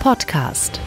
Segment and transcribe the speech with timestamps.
[0.00, 0.80] Podcast.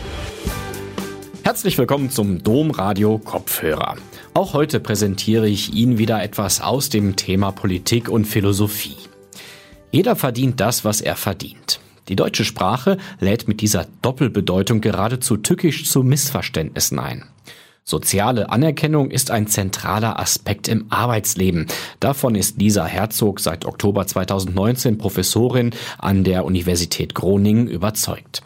[1.43, 3.95] Herzlich willkommen zum Domradio Kopfhörer.
[4.33, 8.97] Auch heute präsentiere ich Ihnen wieder etwas aus dem Thema Politik und Philosophie.
[9.91, 11.79] Jeder verdient das, was er verdient.
[12.07, 17.25] Die deutsche Sprache lädt mit dieser Doppelbedeutung geradezu tückisch zu Missverständnissen ein.
[17.83, 21.67] Soziale Anerkennung ist ein zentraler Aspekt im Arbeitsleben.
[21.99, 25.69] Davon ist Lisa Herzog seit Oktober 2019 Professorin
[25.99, 28.41] an der Universität Groningen überzeugt.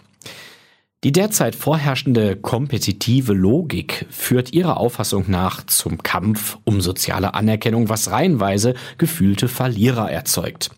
[1.04, 8.10] Die derzeit vorherrschende kompetitive Logik führt ihrer Auffassung nach zum Kampf um soziale Anerkennung, was
[8.10, 10.72] reihenweise gefühlte Verlierer erzeugt.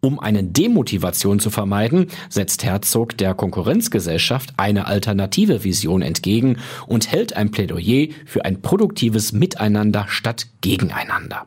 [0.00, 7.34] Um eine Demotivation zu vermeiden, setzt Herzog der Konkurrenzgesellschaft eine alternative Vision entgegen und hält
[7.34, 11.46] ein Plädoyer für ein produktives Miteinander statt Gegeneinander.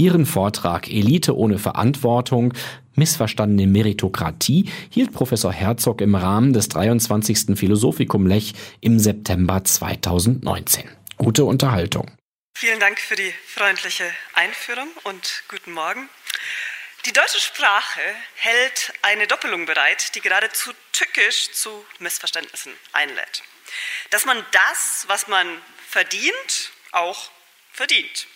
[0.00, 2.54] Ihren Vortrag Elite ohne Verantwortung,
[2.94, 7.58] missverstandene Meritokratie hielt Professor Herzog im Rahmen des 23.
[7.58, 10.88] Philosophikum Lech im September 2019.
[11.16, 12.16] Gute Unterhaltung.
[12.56, 14.04] Vielen Dank für die freundliche
[14.34, 16.08] Einführung und guten Morgen.
[17.04, 18.00] Die deutsche Sprache
[18.36, 23.42] hält eine Doppelung bereit, die geradezu tückisch zu Missverständnissen einlädt.
[24.10, 25.48] Dass man das, was man
[25.88, 27.30] verdient, auch
[27.72, 28.28] verdient.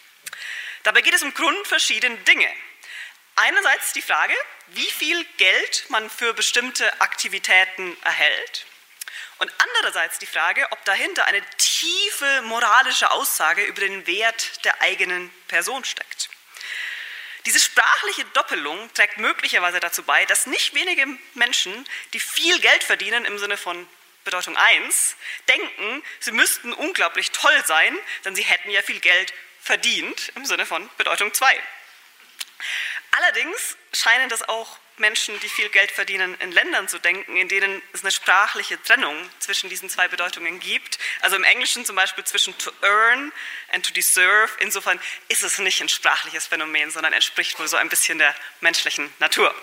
[0.83, 2.49] Dabei geht es um grundverschiedene Dinge.
[3.37, 4.35] Einerseits die Frage,
[4.69, 8.67] wie viel Geld man für bestimmte Aktivitäten erhält.
[9.39, 15.31] Und andererseits die Frage, ob dahinter eine tiefe moralische Aussage über den Wert der eigenen
[15.49, 16.29] Person steckt.
[17.47, 23.25] Diese sprachliche Doppelung trägt möglicherweise dazu bei, dass nicht wenige Menschen, die viel Geld verdienen
[23.25, 23.89] im Sinne von
[24.25, 25.17] Bedeutung 1,
[25.49, 30.67] denken, sie müssten unglaublich toll sein, denn sie hätten ja viel Geld verdient im Sinne
[30.67, 31.61] von Bedeutung 2.
[33.13, 37.83] Allerdings scheinen das auch Menschen, die viel Geld verdienen, in Ländern zu denken, in denen
[37.93, 40.99] es eine sprachliche Trennung zwischen diesen zwei Bedeutungen gibt.
[41.21, 43.33] Also im Englischen zum Beispiel zwischen to earn
[43.73, 44.51] and to deserve.
[44.61, 49.13] Insofern ist es nicht ein sprachliches Phänomen, sondern entspricht wohl so ein bisschen der menschlichen
[49.19, 49.55] Natur.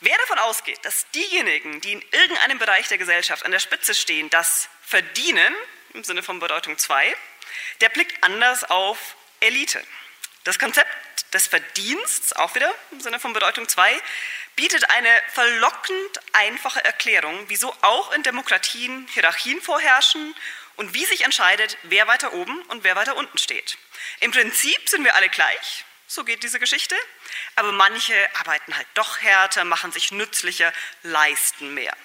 [0.00, 4.30] Wer davon ausgeht, dass diejenigen, die in irgendeinem Bereich der Gesellschaft an der Spitze stehen,
[4.30, 5.54] das verdienen,
[5.94, 7.14] im Sinne von Bedeutung 2,
[7.80, 9.82] der blickt anders auf Elite.
[10.44, 10.88] Das Konzept
[11.34, 14.00] des Verdiensts, auch wieder im Sinne von Bedeutung 2,
[14.56, 20.34] bietet eine verlockend einfache Erklärung, wieso auch in Demokratien Hierarchien vorherrschen
[20.76, 23.78] und wie sich entscheidet, wer weiter oben und wer weiter unten steht.
[24.20, 26.96] Im Prinzip sind wir alle gleich, so geht diese Geschichte,
[27.56, 31.96] aber manche arbeiten halt doch härter, machen sich nützlicher, leisten mehr.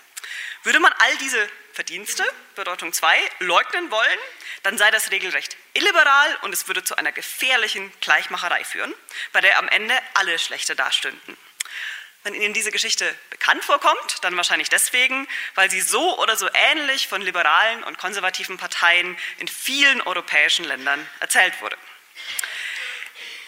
[0.63, 4.19] Würde man all diese Verdienste, Bedeutung 2, leugnen wollen,
[4.63, 8.93] dann sei das regelrecht illiberal und es würde zu einer gefährlichen Gleichmacherei führen,
[9.31, 11.37] bei der am Ende alle schlechter dastünden.
[12.23, 17.07] Wenn Ihnen diese Geschichte bekannt vorkommt, dann wahrscheinlich deswegen, weil sie so oder so ähnlich
[17.07, 21.77] von liberalen und konservativen Parteien in vielen europäischen Ländern erzählt wurde.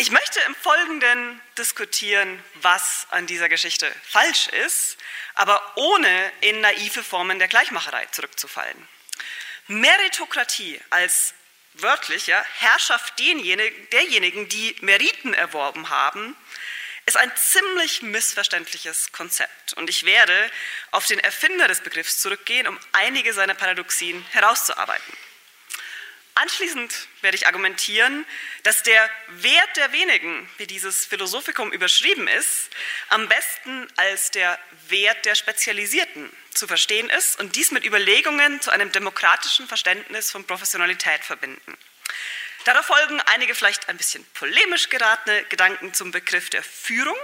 [0.02, 4.96] Ich möchte im Folgenden diskutieren, was an dieser Geschichte falsch ist,
[5.36, 8.88] aber ohne in naive Formen der Gleichmacherei zurückzufallen.
[9.68, 11.34] Meritokratie als
[11.74, 16.34] wörtlicher Herrschaft derjenigen, die Meriten erworben haben,
[17.06, 19.74] ist ein ziemlich missverständliches Konzept.
[19.74, 20.50] Und ich werde
[20.92, 25.14] auf den Erfinder des Begriffs zurückgehen, um einige seiner Paradoxien herauszuarbeiten.
[26.42, 28.26] Anschließend werde ich argumentieren,
[28.64, 32.70] dass der Wert der wenigen, wie dieses Philosophikum überschrieben ist,
[33.10, 34.58] am besten als der
[34.88, 40.46] Wert der Spezialisierten zu verstehen ist und dies mit Überlegungen zu einem demokratischen Verständnis von
[40.46, 41.78] Professionalität verbinden.
[42.64, 47.18] Darauf folgen einige vielleicht ein bisschen polemisch geratene Gedanken zum Begriff der Führung,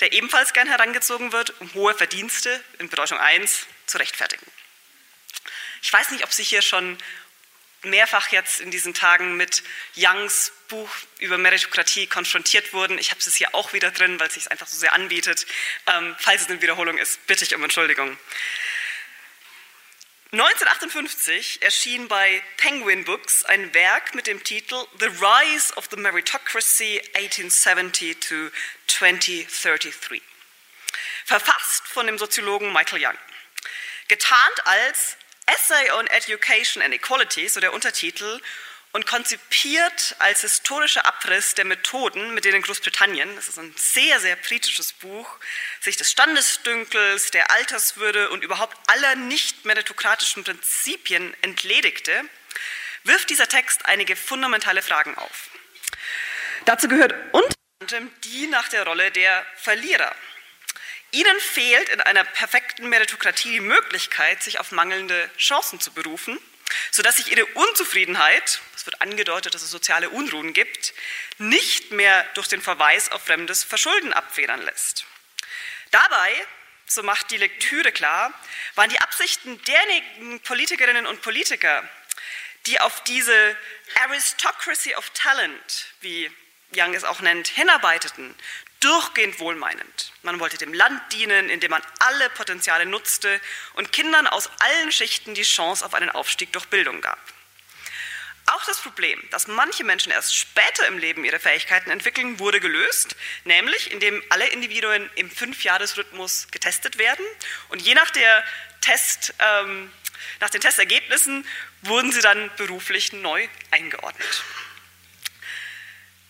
[0.00, 4.46] der ebenfalls gern herangezogen wird, um hohe Verdienste in Bedeutung 1 zu rechtfertigen.
[5.82, 6.96] Ich weiß nicht, ob Sie hier schon
[7.86, 9.62] mehrfach jetzt in diesen Tagen mit
[9.96, 12.98] Youngs Buch über Meritokratie konfrontiert wurden.
[12.98, 15.46] Ich habe es hier auch wieder drin, weil es sich einfach so sehr anbietet.
[15.86, 18.18] Ähm, falls es eine Wiederholung ist, bitte ich um Entschuldigung.
[20.32, 27.00] 1958 erschien bei Penguin Books ein Werk mit dem Titel The Rise of the Meritocracy
[27.14, 28.50] 1870 to
[28.88, 30.20] 2033,
[31.24, 33.16] verfasst von dem Soziologen Michael Young.
[34.08, 35.16] Getarnt als
[35.46, 38.40] Essay on Education and Equality, so der Untertitel,
[38.92, 44.36] und konzipiert als historischer Abriss der Methoden, mit denen Großbritannien, das ist ein sehr, sehr
[44.36, 45.28] kritisches Buch,
[45.80, 52.24] sich des Standesdünkels, der Alterswürde und überhaupt aller nicht meritokratischen Prinzipien entledigte,
[53.04, 55.50] wirft dieser Text einige fundamentale Fragen auf.
[56.64, 60.14] Dazu gehört unter anderem die nach der Rolle der Verlierer.
[61.12, 66.38] Ihnen fehlt in einer perfekten Meritokratie die Möglichkeit, sich auf mangelnde Chancen zu berufen,
[66.90, 70.94] sodass sich Ihre Unzufriedenheit, es wird angedeutet, dass es soziale Unruhen gibt,
[71.38, 75.04] nicht mehr durch den Verweis auf fremdes Verschulden abfedern lässt.
[75.90, 76.32] Dabei,
[76.86, 78.32] so macht die Lektüre klar,
[78.74, 81.88] waren die Absichten derjenigen Politikerinnen und Politiker,
[82.66, 83.56] die auf diese
[84.02, 86.30] Aristocracy of Talent, wie
[86.74, 88.34] Young es auch nennt, hinarbeiteten,
[88.86, 90.12] durchgehend wohlmeinend.
[90.22, 93.40] Man wollte dem Land dienen, indem man alle Potenziale nutzte
[93.74, 97.18] und Kindern aus allen Schichten die Chance auf einen Aufstieg durch Bildung gab.
[98.46, 103.16] Auch das Problem, dass manche Menschen erst später im Leben ihre Fähigkeiten entwickeln, wurde gelöst,
[103.42, 107.26] nämlich indem alle Individuen im Fünfjahresrhythmus getestet werden
[107.70, 108.44] und je nach, der
[108.82, 109.90] Test, ähm,
[110.38, 111.44] nach den Testergebnissen
[111.82, 114.44] wurden sie dann beruflich neu eingeordnet.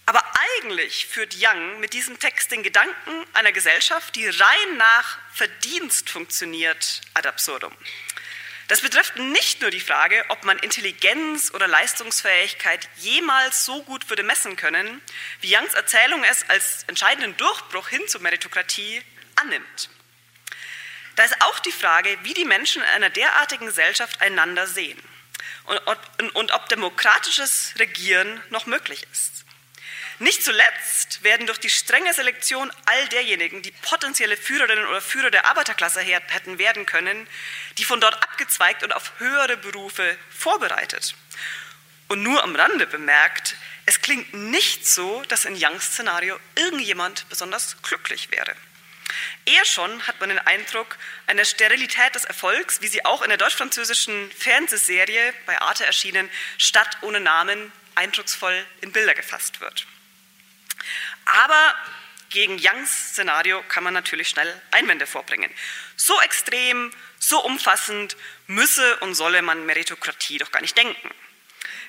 [0.09, 0.23] Aber
[0.55, 7.01] eigentlich führt Young mit diesem Text den Gedanken einer Gesellschaft, die rein nach Verdienst funktioniert,
[7.15, 7.77] ad absurdum.
[8.69, 14.25] Das betrifft nicht nur die Frage, ob man Intelligenz oder Leistungsfähigkeit jemals so gut würde
[14.25, 15.01] messen können,
[15.41, 19.03] wie Youngs Erzählung es als entscheidenden Durchbruch hin zur Meritokratie
[19.37, 19.91] annimmt.
[21.15, 25.01] Da ist auch die Frage, wie die Menschen in einer derartigen Gesellschaft einander sehen
[26.35, 29.46] und, ob demokratisches Regieren noch möglich ist.
[30.19, 35.45] Nicht zuletzt werden durch die strenge Selektion all derjenigen, die potenzielle Führerinnen oder Führer der
[35.45, 37.29] Arbeiterklasse hätten werden können,
[37.77, 41.15] die von dort abgezweigt und auf höhere Berufe vorbereitet.
[42.09, 47.77] Und nur am Rande bemerkt, es klingt nicht so, dass in Youngs Szenario irgendjemand besonders
[47.83, 48.55] glücklich wäre.
[49.45, 50.97] Eher schon hat man den Eindruck
[51.27, 56.99] einer Sterilität des Erfolgs, wie sie auch in der deutsch-französischen Fernsehserie bei Arte erschienen, Stadt
[57.03, 59.87] ohne Namen, eindrucksvoll in Bilder gefasst wird.
[61.27, 61.75] Aber
[62.31, 65.53] gegen Youngs Szenario kann man natürlich schnell Einwände vorbringen.
[65.97, 71.11] So extrem, so umfassend müsse und solle man Meritokratie doch gar nicht denken.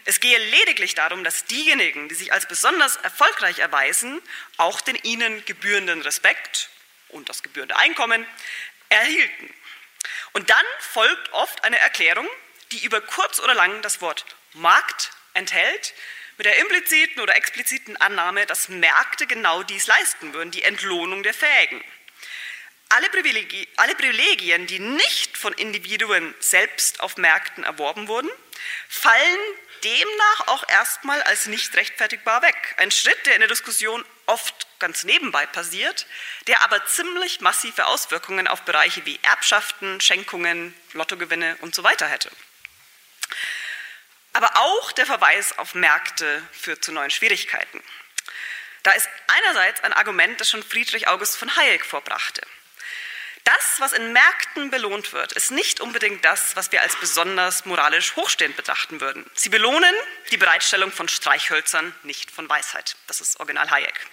[0.06, 4.22] Es gehe lediglich darum, dass diejenigen, die sich als besonders erfolgreich erweisen,
[4.56, 6.70] auch den ihnen gebührenden Respekt
[7.10, 8.26] und das gebührende Einkommen
[8.90, 9.54] erhielten.
[10.34, 12.28] Und dann folgt oft eine Erklärung,
[12.72, 15.94] die über kurz oder lang das Wort Markt enthält,
[16.38, 21.34] mit der impliziten oder expliziten Annahme, dass Märkte genau dies leisten würden, die Entlohnung der
[21.34, 21.84] Fähigen.
[22.90, 28.30] Alle, Privilegien, alle Privilegien, die nicht von Individuen selbst auf Märkten erworben wurden,
[28.88, 29.40] fallen
[29.84, 32.76] demnach auch erstmal als nicht rechtfertigbar weg.
[32.78, 36.06] Ein Schritt, der in der Diskussion oft ganz nebenbei passiert,
[36.48, 42.32] der aber ziemlich massive Auswirkungen auf Bereiche wie Erbschaften, Schenkungen, Lottogewinne und so weiter hätte.
[44.38, 47.82] Aber auch der Verweis auf Märkte führt zu neuen Schwierigkeiten.
[48.84, 52.42] Da ist einerseits ein Argument, das schon Friedrich August von Hayek vorbrachte.
[53.46, 58.16] Das, was in Märkten belohnt wird, ist nicht unbedingt das, was wir als besonders moralisch
[58.16, 59.26] hochstehend betrachten würden.
[59.34, 59.96] Sie belohnen
[60.30, 62.96] die Bereitstellung von Streichhölzern, nicht von Weisheit.
[63.08, 64.06] Das ist Original Hayek.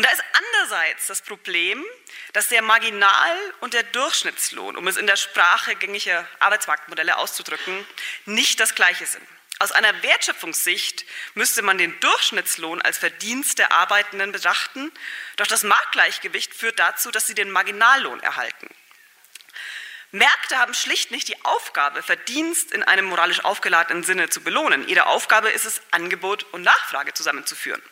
[0.00, 1.84] Und da ist andererseits das Problem,
[2.32, 7.86] dass der Marginal- und der Durchschnittslohn, um es in der Sprache gängiger Arbeitsmarktmodelle auszudrücken,
[8.24, 9.22] nicht das gleiche sind.
[9.58, 11.04] Aus einer Wertschöpfungssicht
[11.34, 14.90] müsste man den Durchschnittslohn als Verdienst der Arbeitenden betrachten,
[15.36, 18.74] doch das Marktgleichgewicht führt dazu, dass sie den Marginallohn erhalten.
[20.12, 24.88] Märkte haben schlicht nicht die Aufgabe, Verdienst in einem moralisch aufgeladenen Sinne zu belohnen.
[24.88, 27.82] Ihre Aufgabe ist es, Angebot und Nachfrage zusammenzuführen.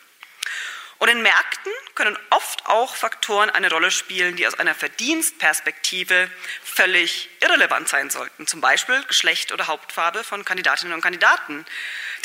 [0.99, 6.29] Und in Märkten können oft auch Faktoren eine Rolle spielen, die aus einer Verdienstperspektive
[6.61, 11.65] völlig irrelevant sein sollten, zum Beispiel Geschlecht oder Hauptfarbe von Kandidatinnen und Kandidaten.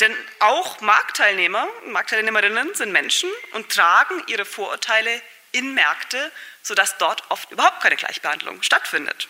[0.01, 5.21] Denn auch Marktteilnehmer, Marktteilnehmerinnen sind Menschen und tragen ihre Vorurteile
[5.53, 9.29] in Märkte, sodass dort oft überhaupt keine Gleichbehandlung stattfindet.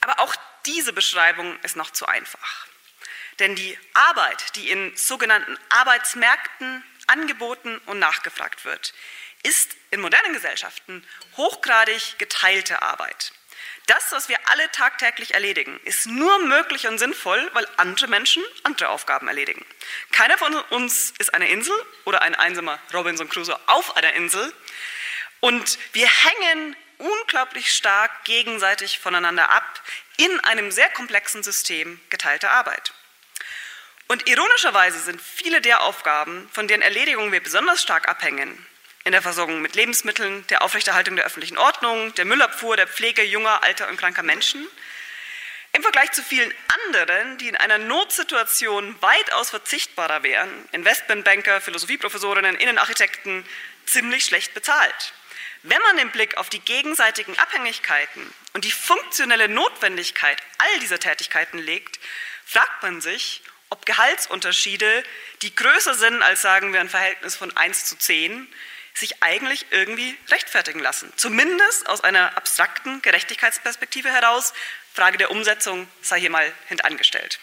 [0.00, 0.34] Aber auch
[0.64, 2.66] diese Beschreibung ist noch zu einfach.
[3.40, 8.94] Denn die Arbeit, die in sogenannten Arbeitsmärkten angeboten und nachgefragt wird,
[9.42, 13.32] ist in modernen Gesellschaften hochgradig geteilte Arbeit.
[13.86, 18.90] Das, was wir alle tagtäglich erledigen, ist nur möglich und sinnvoll, weil andere Menschen andere
[18.90, 19.64] Aufgaben erledigen.
[20.12, 21.74] Keiner von uns ist eine Insel
[22.04, 24.52] oder ein einsamer Robinson Crusoe auf einer Insel.
[25.40, 29.82] Und wir hängen unglaublich stark gegenseitig voneinander ab
[30.18, 32.92] in einem sehr komplexen System geteilter Arbeit.
[34.08, 38.66] Und ironischerweise sind viele der Aufgaben, von deren Erledigung wir besonders stark abhängen,
[39.04, 43.62] in der Versorgung mit Lebensmitteln, der Aufrechterhaltung der öffentlichen Ordnung, der Müllabfuhr, der Pflege junger,
[43.62, 44.66] alter und kranker Menschen,
[45.72, 46.52] im Vergleich zu vielen
[46.86, 53.46] anderen, die in einer Notsituation weitaus verzichtbarer wären, Investmentbanker, Philosophieprofessorinnen, Innenarchitekten,
[53.84, 55.12] ziemlich schlecht bezahlt.
[55.62, 61.58] Wenn man den Blick auf die gegenseitigen Abhängigkeiten und die funktionelle Notwendigkeit all dieser Tätigkeiten
[61.58, 61.98] legt,
[62.46, 65.04] fragt man sich, ob Gehaltsunterschiede,
[65.42, 68.52] die größer sind als sagen wir ein Verhältnis von 1 zu 10,
[68.94, 71.12] sich eigentlich irgendwie rechtfertigen lassen.
[71.16, 74.52] Zumindest aus einer abstrakten Gerechtigkeitsperspektive heraus.
[74.94, 77.38] Frage der Umsetzung sei hier mal hintangestellt.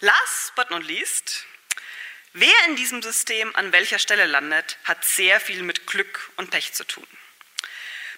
[0.00, 1.46] Last but not least,
[2.32, 6.72] wer in diesem System an welcher Stelle landet, hat sehr viel mit Glück und Pech
[6.72, 7.06] zu tun.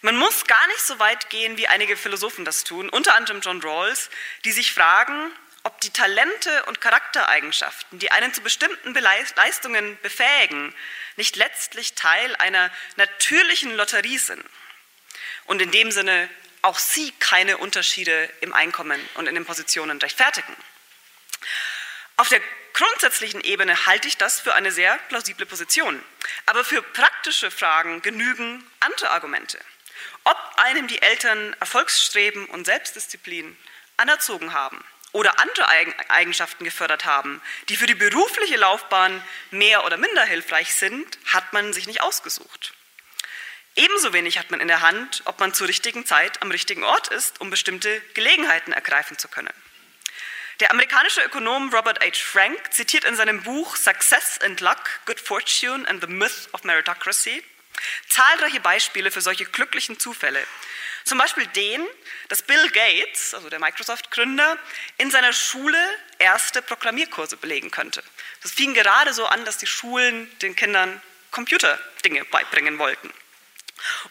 [0.00, 3.60] Man muss gar nicht so weit gehen, wie einige Philosophen das tun, unter anderem John
[3.62, 4.10] Rawls,
[4.44, 5.30] die sich fragen,
[5.66, 10.72] ob die Talente und Charaktereigenschaften, die einen zu bestimmten Leistungen befähigen,
[11.16, 14.44] nicht letztlich Teil einer natürlichen Lotterie sind
[15.46, 16.30] und in dem Sinne
[16.62, 20.56] auch sie keine Unterschiede im Einkommen und in den Positionen rechtfertigen.
[22.16, 22.40] Auf der
[22.72, 26.00] grundsätzlichen Ebene halte ich das für eine sehr plausible Position.
[26.46, 29.58] Aber für praktische Fragen genügen andere Argumente.
[30.22, 33.56] Ob einem die Eltern Erfolgsstreben und Selbstdisziplin
[33.96, 34.84] anerzogen haben
[35.16, 35.66] oder andere
[36.10, 41.72] Eigenschaften gefördert haben, die für die berufliche Laufbahn mehr oder minder hilfreich sind, hat man
[41.72, 42.74] sich nicht ausgesucht.
[43.76, 47.08] Ebenso wenig hat man in der Hand, ob man zur richtigen Zeit am richtigen Ort
[47.08, 49.52] ist, um bestimmte Gelegenheiten ergreifen zu können.
[50.60, 52.22] Der amerikanische Ökonom Robert H.
[52.22, 57.42] Frank zitiert in seinem Buch Success and Luck, Good Fortune and the Myth of Meritocracy
[58.08, 60.42] zahlreiche Beispiele für solche glücklichen Zufälle,
[61.06, 61.86] zum Beispiel den,
[62.28, 64.58] dass Bill Gates, also der Microsoft-Gründer,
[64.98, 65.78] in seiner Schule
[66.18, 68.02] erste Programmierkurse belegen könnte.
[68.42, 73.12] Das fing gerade so an, dass die Schulen den Kindern Computerdinge beibringen wollten.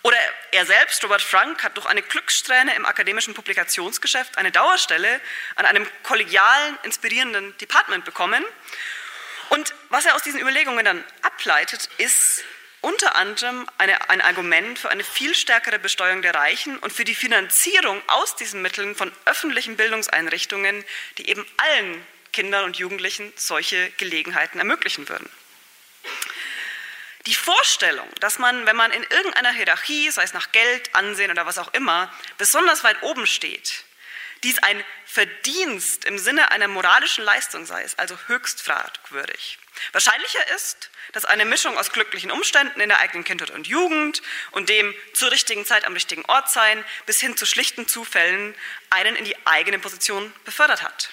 [0.04, 0.18] Oder
[0.52, 5.20] er selbst, Robert Frank, hat durch eine Glückssträhne im akademischen Publikationsgeschäft eine Dauerstelle
[5.56, 8.46] an einem kollegialen, inspirierenden Department bekommen.
[9.50, 12.44] Und was er aus diesen Überlegungen dann ableitet, ist,
[12.86, 17.16] unter anderem eine, ein Argument für eine viel stärkere Besteuerung der Reichen und für die
[17.16, 20.86] Finanzierung aus diesen Mitteln von öffentlichen Bildungseinrichtungen,
[21.18, 25.28] die eben allen Kindern und Jugendlichen solche Gelegenheiten ermöglichen würden.
[27.26, 31.48] Die Vorstellung, dass man, wenn man in irgendeiner Hierarchie, sei es nach Geld, Ansehen oder
[31.48, 33.84] was auch immer, besonders weit oben steht,
[34.46, 39.58] dies ein Verdienst im Sinne einer moralischen Leistung sei, ist also höchst fragwürdig.
[39.92, 44.22] Wahrscheinlicher ist, dass eine Mischung aus glücklichen Umständen in der eigenen Kindheit und Jugend
[44.52, 48.56] und dem zur richtigen Zeit am richtigen Ort sein bis hin zu schlichten Zufällen
[48.90, 51.10] einen in die eigene Position befördert hat.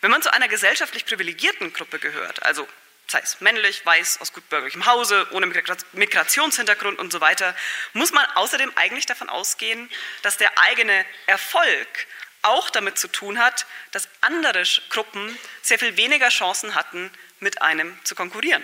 [0.00, 2.66] Wenn man zu einer gesellschaftlich privilegierten Gruppe gehört, also
[3.06, 5.46] sei es männlich, weiß, aus gutbürgerlichem Hause, ohne
[5.92, 7.54] Migrationshintergrund und so weiter,
[7.92, 9.90] muss man außerdem eigentlich davon ausgehen,
[10.22, 12.06] dass der eigene Erfolg
[12.42, 17.98] auch damit zu tun hat, dass andere Gruppen sehr viel weniger Chancen hatten, mit einem
[18.04, 18.62] zu konkurrieren.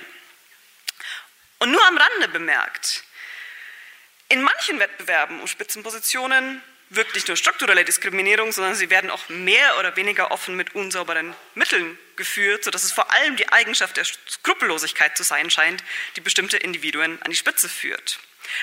[1.59, 3.05] Und nur am Rande bemerkt,
[4.29, 9.79] in manchen Wettbewerben um Spitzenpositionen wirkt nicht nur strukturelle Diskriminierung, sondern sie werden auch mehr
[9.79, 15.17] oder weniger offen mit unsauberen Mitteln geführt, sodass es vor allem die Eigenschaft der Skrupellosigkeit
[15.17, 15.83] zu sein scheint,
[16.17, 18.19] die bestimmte Individuen an die Spitze führt.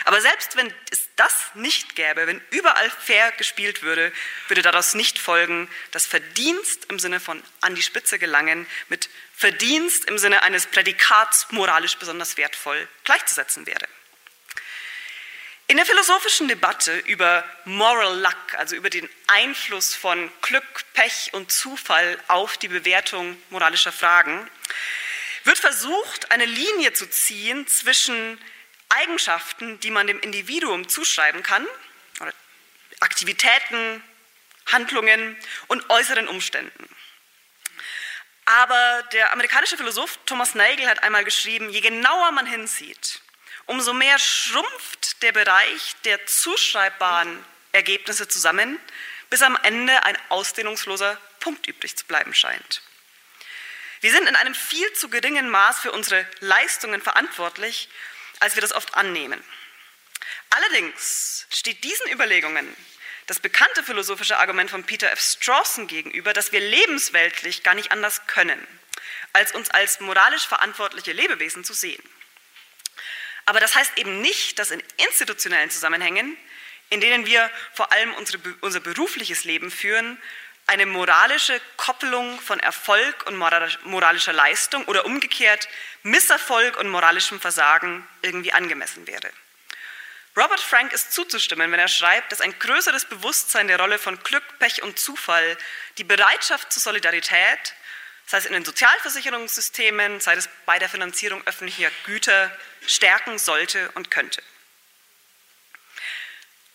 [0.05, 4.11] Aber selbst wenn es das nicht gäbe, wenn überall fair gespielt würde,
[4.47, 10.05] würde daraus nicht folgen, dass Verdienst im Sinne von an die Spitze gelangen mit Verdienst
[10.05, 13.87] im Sinne eines Prädikats moralisch besonders wertvoll gleichzusetzen wäre.
[15.67, 20.63] In der philosophischen Debatte über Moral Luck, also über den Einfluss von Glück,
[20.93, 24.47] Pech und Zufall auf die Bewertung moralischer Fragen,
[25.43, 28.39] wird versucht, eine Linie zu ziehen zwischen
[28.95, 31.65] Eigenschaften, die man dem Individuum zuschreiben kann,
[32.19, 32.33] oder
[32.99, 34.03] Aktivitäten,
[34.71, 35.37] Handlungen
[35.67, 36.89] und äußeren Umständen.
[38.45, 43.21] Aber der amerikanische Philosoph Thomas Nagel hat einmal geschrieben, je genauer man hinsieht,
[43.65, 48.79] umso mehr schrumpft der Bereich der zuschreibbaren Ergebnisse zusammen,
[49.29, 52.81] bis am Ende ein ausdehnungsloser Punkt übrig zu bleiben scheint.
[54.01, 57.89] Wir sind in einem viel zu geringen Maß für unsere Leistungen verantwortlich
[58.39, 59.43] als wir das oft annehmen.
[60.49, 62.75] Allerdings steht diesen Überlegungen
[63.27, 65.19] das bekannte philosophische Argument von Peter F.
[65.19, 68.65] Strawson gegenüber, dass wir lebensweltlich gar nicht anders können,
[69.33, 72.03] als uns als moralisch verantwortliche Lebewesen zu sehen.
[73.45, 76.37] Aber das heißt eben nicht, dass in institutionellen Zusammenhängen,
[76.89, 80.21] in denen wir vor allem unsere, unser berufliches Leben führen,
[80.67, 85.67] eine moralische Koppelung von Erfolg und moralischer Leistung oder umgekehrt
[86.03, 89.29] Misserfolg und moralischem Versagen irgendwie angemessen wäre.
[90.35, 94.43] Robert Frank ist zuzustimmen, wenn er schreibt, dass ein größeres Bewusstsein der Rolle von Glück,
[94.59, 95.57] Pech und Zufall
[95.97, 97.73] die Bereitschaft zur Solidarität,
[98.25, 102.51] sei es in den Sozialversicherungssystemen, sei es bei der Finanzierung öffentlicher Güter,
[102.85, 104.43] stärken sollte und könnte.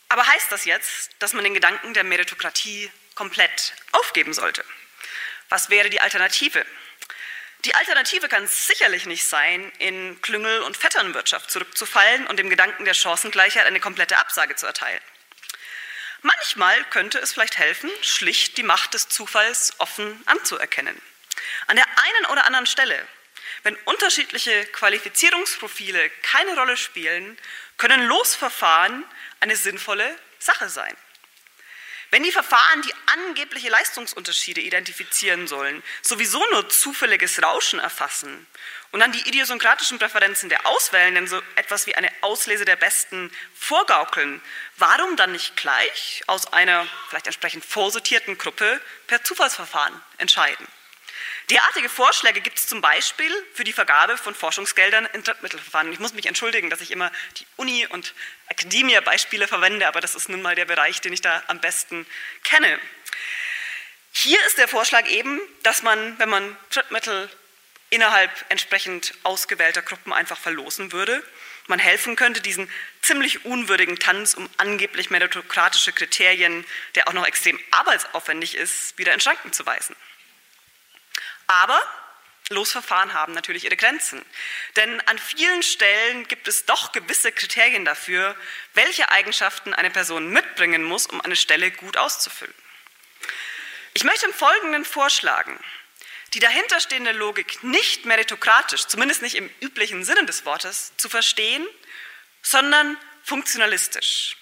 [0.08, 4.64] Aber heißt das jetzt, dass man den Gedanken der Meritokratie komplett aufgeben sollte?
[5.50, 6.64] Was wäre die Alternative?
[7.66, 12.94] Die Alternative kann sicherlich nicht sein, in Klüngel- und Vetternwirtschaft zurückzufallen und dem Gedanken der
[12.94, 15.02] Chancengleichheit eine komplette Absage zu erteilen.
[16.22, 20.98] Manchmal könnte es vielleicht helfen, schlicht die Macht des Zufalls offen anzuerkennen.
[21.66, 23.06] An der einen oder anderen Stelle,
[23.64, 27.36] wenn unterschiedliche Qualifizierungsprofile keine Rolle spielen,
[27.76, 29.04] können Losverfahren
[29.40, 30.96] eine sinnvolle Sache sein.
[32.10, 38.46] Wenn die Verfahren, die angebliche Leistungsunterschiede identifizieren sollen, sowieso nur zufälliges Rauschen erfassen
[38.90, 44.42] und dann die idiosynkratischen Präferenzen der Auswählenden so etwas wie eine Auslese der Besten vorgaukeln,
[44.76, 50.66] warum dann nicht gleich aus einer vielleicht entsprechend vorsortierten Gruppe per Zufallsverfahren entscheiden?
[51.50, 55.92] Derartige Vorschläge gibt es zum Beispiel für die Vergabe von Forschungsgeldern in Drittmittelverfahren.
[55.92, 58.14] Ich muss mich entschuldigen, dass ich immer die Uni- und
[58.48, 62.06] Akademie-Beispiele verwende, aber das ist nun mal der Bereich, den ich da am besten
[62.44, 62.78] kenne.
[64.12, 67.30] Hier ist der Vorschlag eben, dass man, wenn man Drittmittel
[67.90, 71.22] innerhalb entsprechend ausgewählter Gruppen einfach verlosen würde,
[71.66, 77.58] man helfen könnte, diesen ziemlich unwürdigen Tanz um angeblich meritokratische Kriterien, der auch noch extrem
[77.70, 79.96] arbeitsaufwendig ist, wieder in Schranken zu weisen.
[81.50, 81.82] Aber
[82.50, 84.24] Losverfahren haben natürlich ihre Grenzen.
[84.76, 88.36] Denn an vielen Stellen gibt es doch gewisse Kriterien dafür,
[88.74, 92.54] welche Eigenschaften eine Person mitbringen muss, um eine Stelle gut auszufüllen.
[93.94, 95.58] Ich möchte im Folgenden vorschlagen,
[96.34, 101.66] die dahinterstehende Logik nicht meritokratisch, zumindest nicht im üblichen Sinne des Wortes, zu verstehen,
[102.42, 104.36] sondern funktionalistisch.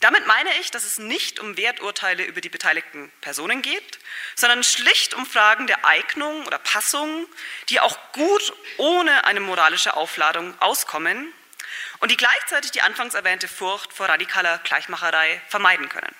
[0.00, 3.98] Damit meine ich, dass es nicht um Werturteile über die beteiligten Personen geht,
[4.34, 7.26] sondern schlicht um Fragen der Eignung oder Passung,
[7.70, 11.32] die auch gut ohne eine moralische Aufladung auskommen
[12.00, 16.14] und die gleichzeitig die anfangs erwähnte Furcht vor radikaler Gleichmacherei vermeiden können.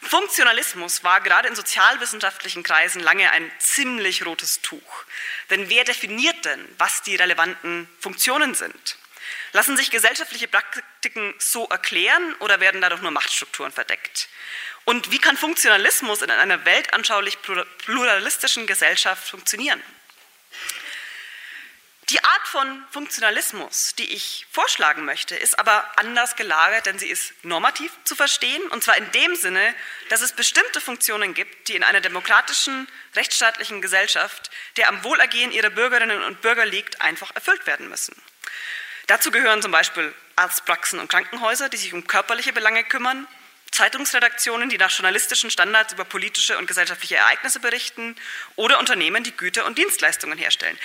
[0.00, 5.04] Funktionalismus war gerade in sozialwissenschaftlichen Kreisen lange ein ziemlich rotes Tuch.
[5.50, 8.96] Denn wer definiert denn, was die relevanten Funktionen sind?
[9.54, 14.28] Lassen sich gesellschaftliche Praktiken so erklären oder werden dadurch nur Machtstrukturen verdeckt?
[14.84, 17.38] Und wie kann Funktionalismus in einer weltanschaulich
[17.78, 19.80] pluralistischen Gesellschaft funktionieren?
[22.08, 27.32] Die Art von Funktionalismus, die ich vorschlagen möchte, ist aber anders gelagert, denn sie ist
[27.44, 29.72] normativ zu verstehen, und zwar in dem Sinne,
[30.08, 35.70] dass es bestimmte Funktionen gibt, die in einer demokratischen, rechtsstaatlichen Gesellschaft, der am Wohlergehen ihrer
[35.70, 38.20] Bürgerinnen und Bürger liegt, einfach erfüllt werden müssen.
[39.06, 43.26] Dazu gehören zum Beispiel Arztpraxen und Krankenhäuser, die sich um körperliche Belange kümmern,
[43.70, 48.16] Zeitungsredaktionen, die nach journalistischen Standards über politische und gesellschaftliche Ereignisse berichten
[48.56, 50.78] oder Unternehmen, die Güter und Dienstleistungen herstellen.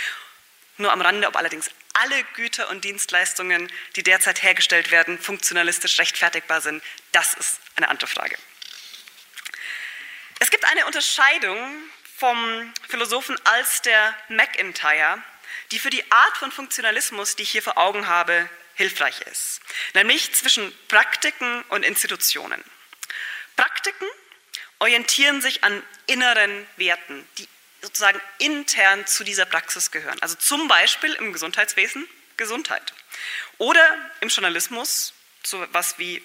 [0.77, 6.61] Nur am Rande, ob allerdings alle Güter und Dienstleistungen, die derzeit hergestellt werden, funktionalistisch rechtfertigbar
[6.61, 8.37] sind, das ist eine andere Frage.
[10.39, 11.57] Es gibt eine Unterscheidung
[12.17, 15.21] vom Philosophen Alster McIntyre,
[15.71, 19.59] die für die Art von Funktionalismus, die ich hier vor Augen habe, hilfreich ist,
[19.93, 22.63] nämlich zwischen Praktiken und Institutionen.
[23.57, 24.07] Praktiken
[24.79, 27.47] orientieren sich an inneren Werten, die
[27.81, 30.21] sozusagen intern zu dieser Praxis gehören.
[30.21, 32.93] Also zum Beispiel im Gesundheitswesen Gesundheit
[33.57, 33.83] oder
[34.21, 36.21] im Journalismus so was wie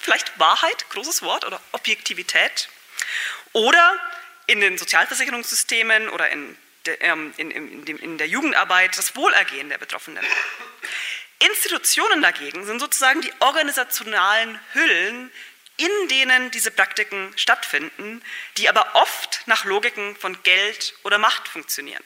[0.00, 2.68] vielleicht Wahrheit, großes Wort, oder Objektivität
[3.52, 3.98] oder
[4.46, 10.24] in den Sozialversicherungssystemen oder in in, in, in der Jugendarbeit das Wohlergehen der Betroffenen.
[11.38, 15.30] Institutionen dagegen sind sozusagen die organisationalen Hüllen,
[15.76, 18.22] in denen diese Praktiken stattfinden,
[18.58, 22.04] die aber oft nach Logiken von Geld oder Macht funktionieren.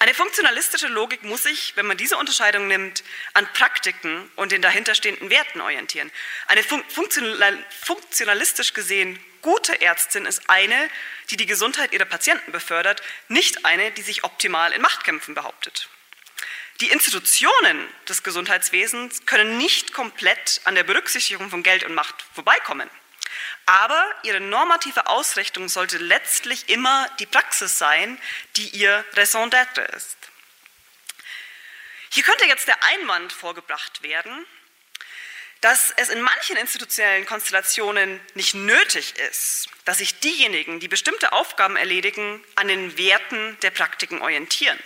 [0.00, 5.28] Eine funktionalistische Logik muss sich, wenn man diese Unterscheidung nimmt, an Praktiken und den dahinterstehenden
[5.28, 6.10] Werten orientieren.
[6.46, 10.88] Eine funktionalistisch gesehen gute Ärztin ist eine,
[11.28, 15.90] die die Gesundheit ihrer Patienten befördert, nicht eine, die sich optimal in Machtkämpfen behauptet.
[16.80, 22.88] Die Institutionen des Gesundheitswesens können nicht komplett an der Berücksichtigung von Geld und Macht vorbeikommen.
[23.66, 28.20] Aber ihre normative Ausrichtung sollte letztlich immer die Praxis sein,
[28.56, 30.16] die ihr Raison d'être ist.
[32.10, 34.46] Hier könnte jetzt der Einwand vorgebracht werden,
[35.60, 41.76] dass es in manchen institutionellen Konstellationen nicht nötig ist, dass sich diejenigen, die bestimmte Aufgaben
[41.76, 44.78] erledigen, an den Werten der Praktiken orientieren.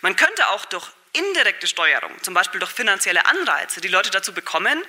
[0.00, 4.84] Man könnte auch durch indirekte Steuerung, zum Beispiel durch finanzielle Anreize, die Leute dazu bekommen,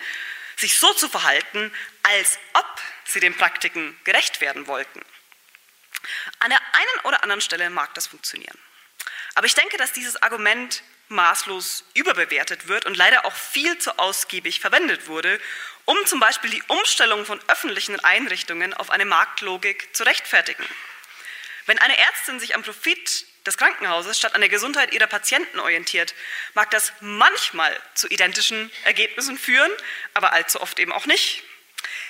[0.56, 5.02] sich so zu verhalten, als ob sie den Praktiken gerecht werden wollten.
[6.40, 8.58] An der einen oder anderen Stelle mag das funktionieren.
[9.36, 14.60] Aber ich denke, dass dieses Argument maßlos überbewertet wird und leider auch viel zu ausgiebig
[14.60, 15.40] verwendet wurde,
[15.86, 20.66] um zum Beispiel die Umstellung von öffentlichen Einrichtungen auf eine Marktlogik zu rechtfertigen.
[21.68, 26.16] Wenn eine Ärztin sich am Profit des Krankenhauses statt an der Gesundheit ihrer Patienten orientiert,
[26.54, 29.72] mag das manchmal zu identischen Ergebnissen führen,
[30.14, 31.44] aber allzu oft eben auch nicht.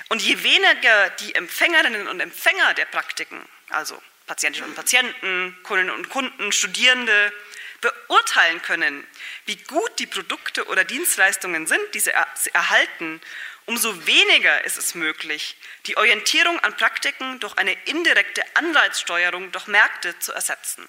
[0.10, 6.10] Und je weniger die Empfängerinnen und Empfänger der Praktiken, also Patientinnen und Patienten, Kundinnen und
[6.10, 7.34] Kunden, Studierende,
[7.82, 9.06] beurteilen können,
[9.46, 12.12] wie gut die Produkte oder Dienstleistungen sind, die sie
[12.54, 13.22] erhalten,
[13.66, 20.18] umso weniger ist es möglich, die Orientierung an Praktiken durch eine indirekte Anreizsteuerung durch Märkte
[20.20, 20.88] zu ersetzen.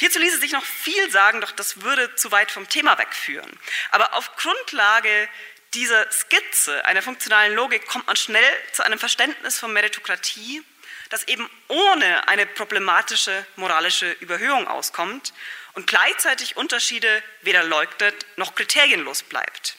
[0.00, 3.50] Hierzu ließe sich noch viel sagen, doch das würde zu weit vom Thema wegführen.
[3.90, 5.28] Aber auf Grundlage
[5.74, 10.62] dieser Skizze einer funktionalen Logik kommt man schnell zu einem Verständnis von Meritokratie,
[11.10, 15.34] das eben ohne eine problematische moralische Überhöhung auskommt
[15.74, 19.76] und gleichzeitig Unterschiede weder leugnet noch kriterienlos bleibt.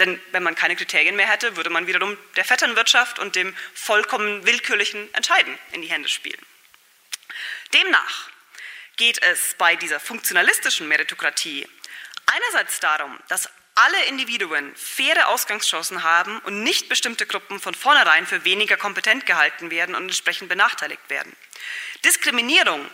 [0.00, 4.44] Denn wenn man keine Kriterien mehr hätte, würde man wiederum der Vetternwirtschaft und dem vollkommen
[4.44, 6.44] willkürlichen Entscheiden in die Hände spielen.
[7.72, 8.29] Demnach
[9.00, 11.66] geht es bei dieser funktionalistischen Meritokratie
[12.26, 18.44] einerseits darum, dass alle Individuen faire Ausgangschancen haben und nicht bestimmte Gruppen von vornherein für
[18.44, 21.34] weniger kompetent gehalten werden und entsprechend benachteiligt werden.
[22.04, 22.86] Diskriminierung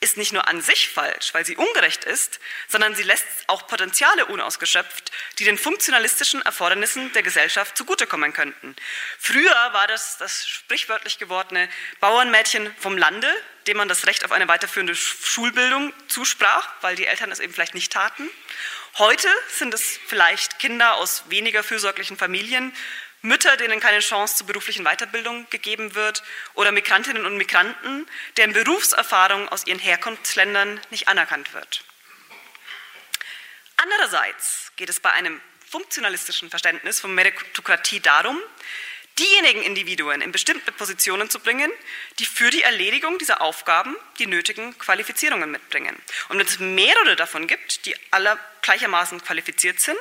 [0.00, 4.26] ist nicht nur an sich falsch, weil sie ungerecht ist, sondern sie lässt auch Potenziale
[4.26, 8.76] unausgeschöpft, die den funktionalistischen Erfordernissen der Gesellschaft zugutekommen könnten.
[9.18, 11.68] Früher war das das sprichwörtlich gewordene
[12.00, 13.32] Bauernmädchen vom Lande,
[13.66, 17.74] dem man das Recht auf eine weiterführende Schulbildung zusprach, weil die Eltern es eben vielleicht
[17.74, 18.30] nicht taten.
[18.98, 22.72] Heute sind es vielleicht Kinder aus weniger fürsorglichen Familien,
[23.22, 26.22] Mütter, denen keine Chance zur beruflichen Weiterbildung gegeben wird,
[26.54, 31.84] oder Migrantinnen und Migranten, deren Berufserfahrung aus ihren Herkunftsländern nicht anerkannt wird.
[33.76, 38.40] Andererseits geht es bei einem funktionalistischen Verständnis von Meritokratie darum,
[39.18, 41.70] diejenigen Individuen in bestimmte Positionen zu bringen,
[42.18, 45.96] die für die Erledigung dieser Aufgaben die nötigen Qualifizierungen mitbringen.
[46.28, 49.98] Und wenn es mehrere davon gibt, die alle gleichermaßen qualifiziert sind,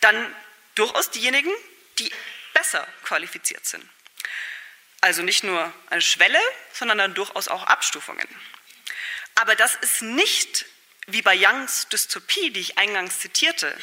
[0.00, 0.34] dann
[0.74, 1.50] durchaus diejenigen,
[2.00, 2.12] die
[2.52, 3.86] besser qualifiziert sind.
[5.00, 6.40] Also nicht nur eine Schwelle,
[6.72, 8.28] sondern dann durchaus auch Abstufungen.
[9.34, 10.66] Aber das ist nicht
[11.06, 13.76] wie bei Youngs Dystopie, die ich eingangs zitierte,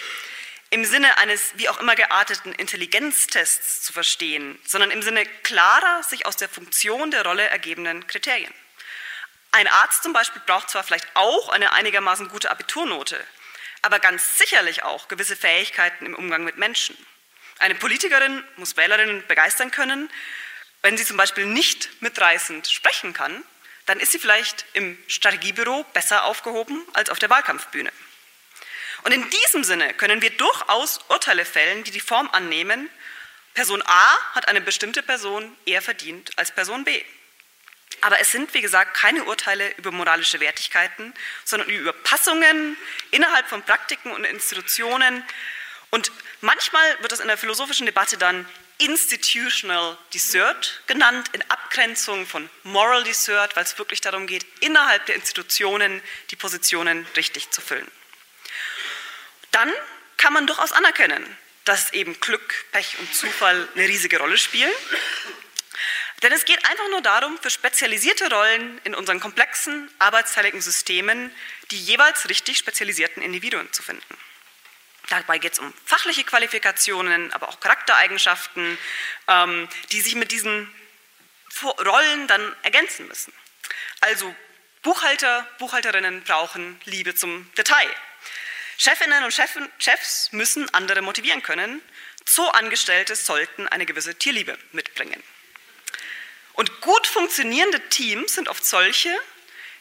[0.69, 6.25] im Sinne eines wie auch immer gearteten Intelligenztests zu verstehen, sondern im Sinne klarer sich
[6.25, 8.53] aus der Funktion der Rolle ergebenden Kriterien.
[9.51, 13.25] Ein Arzt zum Beispiel braucht zwar vielleicht auch eine einigermaßen gute Abiturnote,
[13.82, 16.97] aber ganz sicherlich auch gewisse Fähigkeiten im Umgang mit Menschen.
[17.60, 20.10] Eine Politikerin muss Wählerinnen begeistern können.
[20.82, 23.43] Wenn sie zum Beispiel nicht mitreißend sprechen kann,
[23.86, 27.91] dann ist sie vielleicht im Strategiebüro besser aufgehoben als auf der Wahlkampfbühne.
[29.04, 32.89] Und in diesem Sinne können wir durchaus Urteile fällen, die die Form annehmen,
[33.54, 37.04] Person A hat eine bestimmte Person eher verdient als Person B.
[38.02, 41.12] Aber es sind, wie gesagt, keine Urteile über moralische Wertigkeiten,
[41.43, 42.78] sondern über Passungen
[43.10, 45.24] innerhalb von Praktiken und Institutionen,
[45.91, 48.47] und manchmal wird das in der philosophischen Debatte dann
[48.80, 55.15] Institutional Desert genannt, in Abgrenzung von Moral Desert, weil es wirklich darum geht, innerhalb der
[55.15, 57.89] Institutionen die Positionen richtig zu füllen.
[59.52, 59.71] Dann
[60.17, 61.26] kann man durchaus anerkennen,
[61.65, 64.71] dass eben Glück, Pech und Zufall eine riesige Rolle spielen.
[66.23, 71.32] Denn es geht einfach nur darum, für spezialisierte Rollen in unseren komplexen, arbeitsteiligen Systemen
[71.71, 74.17] die jeweils richtig spezialisierten Individuen zu finden.
[75.10, 78.78] Dabei geht es um fachliche Qualifikationen, aber auch Charaktereigenschaften,
[79.28, 80.70] ähm, die sich mit diesen
[81.86, 83.34] Rollen dann ergänzen müssen.
[84.02, 84.36] Also
[84.82, 87.89] Buchhalter, Buchhalterinnen brauchen Liebe zum Detail.
[88.78, 91.82] Chefinnen und Chefs müssen andere motivieren können.
[92.26, 95.22] Zoo-Angestellte sollten eine gewisse Tierliebe mitbringen.
[96.54, 99.15] Und gut funktionierende Teams sind oft solche,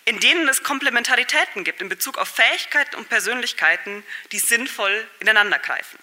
[0.07, 5.99] in denen es Komplementaritäten gibt in Bezug auf Fähigkeiten und Persönlichkeiten, die sinnvoll ineinandergreifen.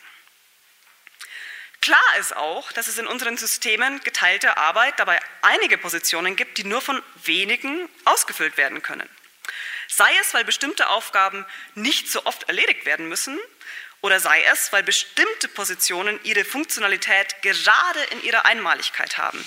[1.81, 6.65] Klar ist auch, dass es in unseren Systemen geteilte Arbeit dabei einige Positionen gibt, die
[6.65, 9.09] nur von wenigen ausgefüllt werden können.
[9.87, 13.39] Sei es, weil bestimmte Aufgaben nicht so oft erledigt werden müssen,
[14.01, 19.43] oder sei es, weil bestimmte Positionen ihre Funktionalität gerade in ihrer Einmaligkeit haben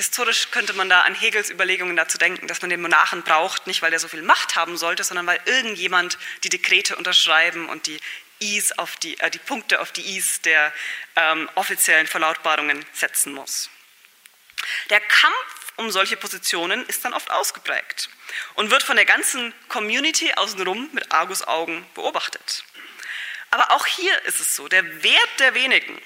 [0.00, 3.82] Historisch könnte man da an Hegels Überlegungen dazu denken, dass man den Monarchen braucht, nicht
[3.82, 8.00] weil er so viel Macht haben sollte, sondern weil irgendjemand die Dekrete unterschreiben und die
[8.38, 10.72] Is auf die, äh, die Punkte auf die Is der
[11.16, 13.68] ähm, offiziellen Verlautbarungen setzen muss.
[14.88, 18.08] Der Kampf um solche Positionen ist dann oft ausgeprägt
[18.54, 22.64] und wird von der ganzen Community außenrum mit Argusaugen beobachtet.
[23.50, 26.00] Aber auch hier ist es so, der Wert der wenigen,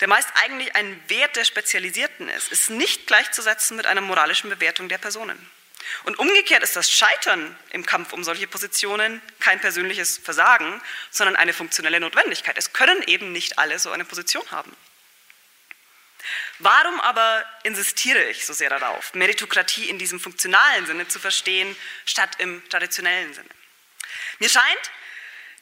[0.00, 4.88] der meist eigentlich ein Wert der Spezialisierten ist, ist nicht gleichzusetzen mit einer moralischen Bewertung
[4.88, 5.38] der Personen.
[6.04, 10.80] Und umgekehrt ist das Scheitern im Kampf um solche Positionen kein persönliches Versagen,
[11.10, 12.58] sondern eine funktionelle Notwendigkeit.
[12.58, 14.76] Es können eben nicht alle so eine Position haben.
[16.58, 22.30] Warum aber insistiere ich so sehr darauf, Meritokratie in diesem funktionalen Sinne zu verstehen, statt
[22.38, 23.48] im traditionellen Sinne?
[24.40, 24.90] Mir scheint,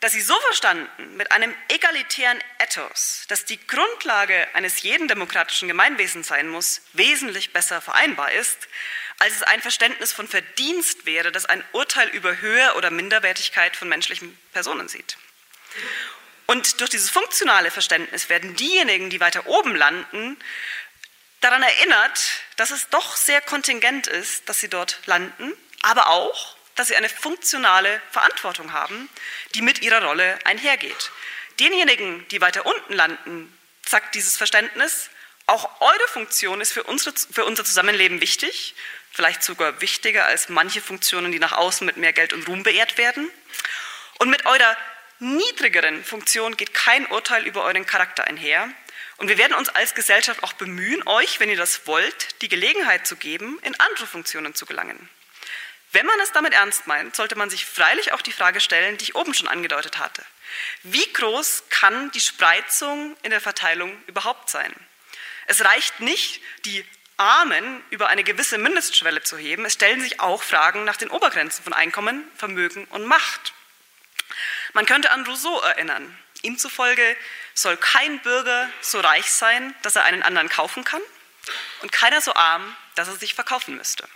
[0.01, 6.29] dass sie so verstanden mit einem egalitären Ethos, das die Grundlage eines jeden demokratischen Gemeinwesens
[6.29, 8.69] sein muss, wesentlich besser vereinbar ist,
[9.19, 13.89] als es ein Verständnis von Verdienst wäre, das ein Urteil über Höhe oder Minderwertigkeit von
[13.89, 15.17] menschlichen Personen sieht.
[16.47, 20.37] Und durch dieses funktionale Verständnis werden diejenigen, die weiter oben landen,
[21.41, 22.21] daran erinnert,
[22.57, 25.53] dass es doch sehr kontingent ist, dass sie dort landen,
[25.83, 29.09] aber auch, dass sie eine funktionale Verantwortung haben,
[29.55, 31.11] die mit ihrer Rolle einhergeht.
[31.61, 35.11] Denjenigen, die weiter unten landen, sagt dieses Verständnis,
[35.47, 38.75] auch eure Funktion ist für, unsere, für unser Zusammenleben wichtig,
[39.13, 42.99] vielleicht sogar wichtiger als manche Funktionen, die nach außen mit mehr Geld und Ruhm beehrt
[42.99, 43.31] werden.
[44.19, 44.77] Und mit eurer
[45.21, 48.69] niedrigeren Funktion geht kein Urteil über euren Charakter einher,
[49.17, 53.07] und wir werden uns als Gesellschaft auch bemühen, euch, wenn ihr das wollt, die Gelegenheit
[53.07, 55.09] zu geben, in andere Funktionen zu gelangen.
[55.95, 59.05] Wenn man es damit ernst meint, sollte man sich freilich auch die Frage stellen, die
[59.05, 60.25] ich oben schon angedeutet hatte.
[60.83, 64.75] Wie groß kann die Spreizung in der Verteilung überhaupt sein?
[65.47, 66.85] Es reicht nicht, die
[67.17, 69.65] Armen über eine gewisse Mindestschwelle zu heben.
[69.65, 73.53] Es stellen sich auch Fragen nach den Obergrenzen von Einkommen, Vermögen und Macht.
[74.73, 76.19] Man könnte an Rousseau erinnern.
[76.43, 77.17] Ihm zufolge
[77.55, 81.03] soll kein Bürger so reich sein, dass er einen anderen kaufen kann
[81.83, 84.09] und keiner so arm, dass er sich verkaufen müsste.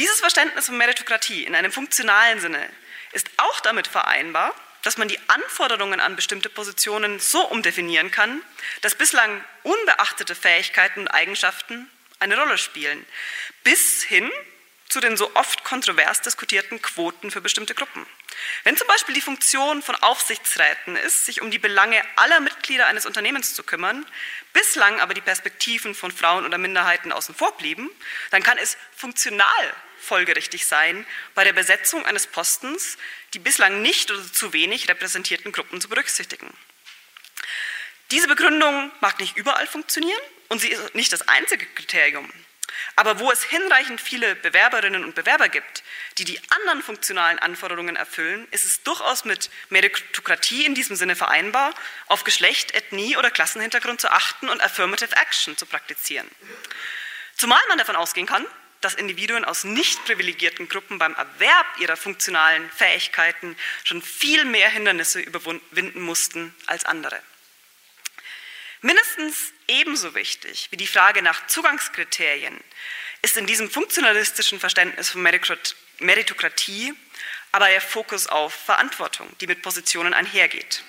[0.00, 2.66] Dieses Verständnis von Meritokratie in einem funktionalen Sinne
[3.12, 8.40] ist auch damit vereinbar, dass man die Anforderungen an bestimmte Positionen so umdefinieren kann,
[8.80, 13.04] dass bislang unbeachtete Fähigkeiten und Eigenschaften eine Rolle spielen,
[13.62, 14.30] bis hin
[14.88, 18.06] zu den so oft kontrovers diskutierten Quoten für bestimmte Gruppen.
[18.64, 23.04] Wenn zum Beispiel die Funktion von Aufsichtsräten ist, sich um die Belange aller Mitglieder eines
[23.04, 24.06] Unternehmens zu kümmern,
[24.54, 27.90] bislang aber die Perspektiven von Frauen oder Minderheiten außen vor blieben,
[28.30, 32.98] dann kann es funktional folgerichtig sein, bei der Besetzung eines Postens
[33.34, 36.52] die bislang nicht oder zu wenig repräsentierten Gruppen zu berücksichtigen.
[38.10, 42.30] Diese Begründung mag nicht überall funktionieren und sie ist nicht das einzige Kriterium.
[42.96, 45.82] Aber wo es hinreichend viele Bewerberinnen und Bewerber gibt,
[46.18, 51.74] die die anderen funktionalen Anforderungen erfüllen, ist es durchaus mit Meritokratie in diesem Sinne vereinbar,
[52.06, 56.28] auf Geschlecht, Ethnie oder Klassenhintergrund zu achten und Affirmative Action zu praktizieren.
[57.36, 58.44] Zumal man davon ausgehen kann,
[58.80, 65.20] dass Individuen aus nicht privilegierten Gruppen beim Erwerb ihrer funktionalen Fähigkeiten schon viel mehr Hindernisse
[65.20, 67.20] überwinden mussten als andere.
[68.80, 72.58] Mindestens ebenso wichtig wie die Frage nach Zugangskriterien
[73.22, 75.22] ist in diesem funktionalistischen Verständnis von
[75.98, 76.94] Meritokratie
[77.52, 80.84] aber der Fokus auf Verantwortung, die mit Positionen einhergeht.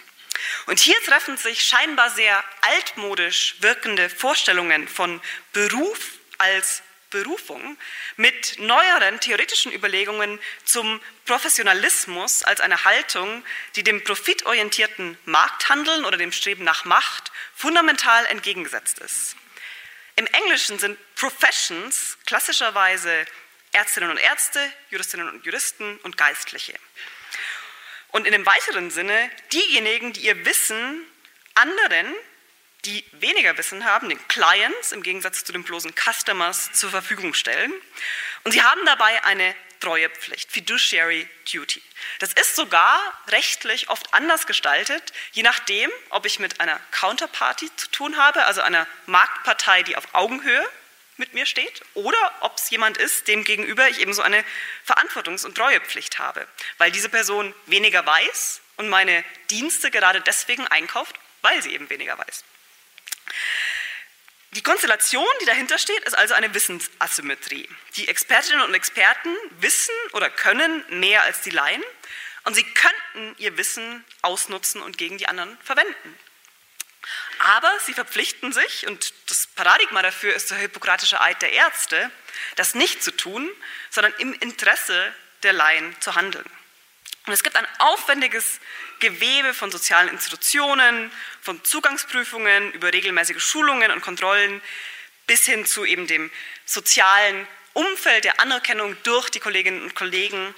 [0.67, 5.21] Und hier treffen sich scheinbar sehr altmodisch wirkende Vorstellungen von
[5.53, 7.77] Beruf als Berufung
[8.15, 13.43] mit neueren theoretischen Überlegungen zum Professionalismus als eine Haltung,
[13.75, 19.35] die dem profitorientierten Markthandeln oder dem Streben nach Macht fundamental entgegengesetzt ist.
[20.15, 23.25] Im Englischen sind Professions klassischerweise
[23.71, 26.73] Ärztinnen und Ärzte, Juristinnen und Juristen und Geistliche.
[28.09, 31.05] Und in dem weiteren Sinne diejenigen, die ihr Wissen
[31.53, 32.13] anderen
[32.85, 37.71] die weniger Wissen haben, den Clients im Gegensatz zu den bloßen Customers zur Verfügung stellen.
[38.43, 41.81] Und sie haben dabei eine Treuepflicht, Fiduciary Duty.
[42.19, 47.89] Das ist sogar rechtlich oft anders gestaltet, je nachdem, ob ich mit einer Counterparty zu
[47.89, 50.65] tun habe, also einer Marktpartei, die auf Augenhöhe
[51.17, 54.43] mit mir steht, oder ob es jemand ist, dem gegenüber ich ebenso eine
[54.87, 61.15] Verantwortungs- und Treuepflicht habe, weil diese Person weniger weiß und meine Dienste gerade deswegen einkauft,
[61.41, 62.43] weil sie eben weniger weiß.
[64.51, 67.69] Die Konstellation, die dahinter steht, ist also eine Wissensasymmetrie.
[67.95, 71.81] Die Expertinnen und Experten wissen oder können mehr als die Laien
[72.43, 76.19] und sie könnten ihr Wissen ausnutzen und gegen die anderen verwenden.
[77.39, 82.11] Aber sie verpflichten sich, und das Paradigma dafür ist der hippokratische Eid der Ärzte,
[82.55, 83.49] das nicht zu tun,
[83.89, 86.45] sondern im Interesse der Laien zu handeln.
[87.25, 88.59] Und es gibt ein aufwendiges
[89.01, 91.11] Gewebe von sozialen Institutionen,
[91.41, 94.61] von Zugangsprüfungen über regelmäßige Schulungen und Kontrollen
[95.27, 96.31] bis hin zu eben dem
[96.65, 100.55] sozialen Umfeld der Anerkennung durch die Kolleginnen und Kollegen,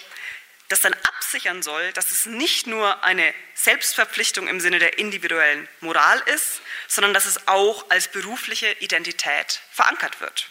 [0.70, 6.20] das dann absichern soll, dass es nicht nur eine Selbstverpflichtung im Sinne der individuellen Moral
[6.28, 10.50] ist, sondern dass es auch als berufliche Identität verankert wird.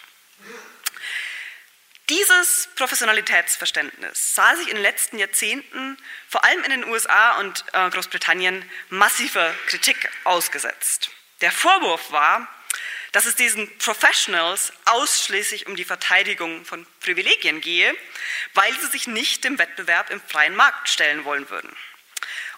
[2.08, 5.96] Dieses Professionalitätsverständnis sah sich in den letzten Jahrzehnten
[6.28, 11.10] vor allem in den USA und äh, Großbritannien massiver Kritik ausgesetzt.
[11.40, 12.48] Der Vorwurf war,
[13.12, 17.94] dass es diesen Professionals ausschließlich um die Verteidigung von Privilegien gehe,
[18.54, 21.74] weil sie sich nicht dem Wettbewerb im freien Markt stellen wollen würden.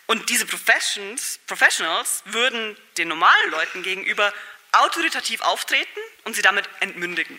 [0.07, 4.33] Und diese Professionals würden den normalen Leuten gegenüber
[4.73, 7.39] autoritativ auftreten und sie damit entmündigen.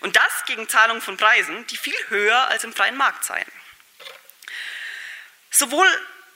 [0.00, 3.46] Und das gegen Zahlung von Preisen, die viel höher als im freien Markt seien.
[5.50, 5.86] Sowohl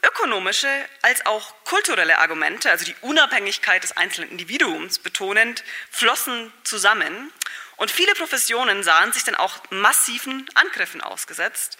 [0.02, 0.68] ökonomische
[1.02, 7.32] als auch kulturelle Argumente, also die Unabhängigkeit des einzelnen Individuums betonend, flossen zusammen.
[7.76, 11.78] Und viele Professionen sahen sich dann auch massiven Angriffen ausgesetzt,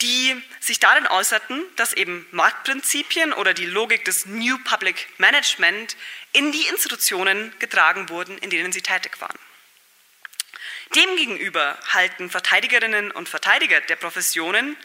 [0.00, 5.96] die sich darin äußerten, dass eben Marktprinzipien oder die Logik des New Public Management
[6.32, 9.38] in die Institutionen getragen wurden, in denen sie tätig waren.
[10.94, 14.76] Demgegenüber halten Verteidigerinnen und Verteidiger der Professionen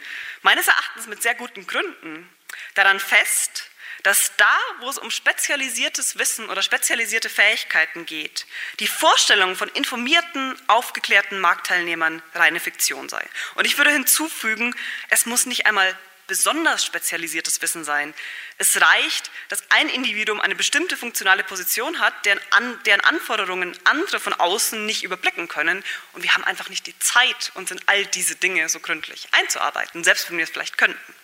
[0.42, 2.28] meines Erachtens mit sehr guten Gründen
[2.74, 3.70] daran fest,
[4.04, 8.46] dass da, wo es um spezialisiertes Wissen oder spezialisierte Fähigkeiten geht,
[8.78, 13.26] die Vorstellung von informierten, aufgeklärten Marktteilnehmern reine Fiktion sei.
[13.54, 14.76] Und ich würde hinzufügen,
[15.08, 18.14] es muss nicht einmal besonders spezialisiertes Wissen sein.
[18.58, 24.20] Es reicht, dass ein Individuum eine bestimmte funktionale Position hat, deren, An deren, Anforderungen andere
[24.20, 25.84] von außen nicht überblicken können.
[26.12, 30.04] Und wir haben einfach nicht die Zeit, uns in all diese Dinge so gründlich einzuarbeiten,
[30.04, 31.14] selbst wenn wir es vielleicht könnten.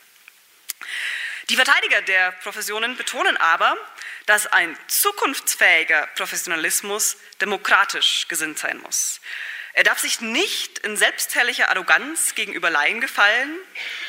[1.48, 3.76] Die Verteidiger der Professionen betonen aber,
[4.26, 9.20] dass ein zukunftsfähiger Professionalismus demokratisch gesinnt sein muss.
[9.72, 13.56] Er darf sich nicht in selbstherrlicher Arroganz gegenüber Laien gefallen,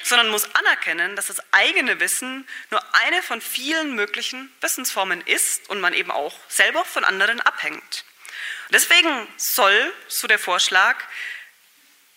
[0.04, 5.80] sondern muss anerkennen, dass das eigene Wissen nur eine von vielen möglichen Wissensformen ist und
[5.80, 8.06] man eben auch selber von anderen abhängt.
[8.71, 10.97] Deswegen soll, so der Vorschlag,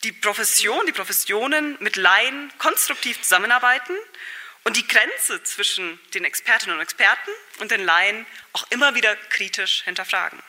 [0.04, 3.96] die Profession, die Professionen mit Laien konstruktiv zusammenarbeiten
[4.62, 9.83] und die Grenze zwischen den Expertinnen und Experten und den Laien auch immer wieder kritisch
[9.85, 10.42] hinterfragen.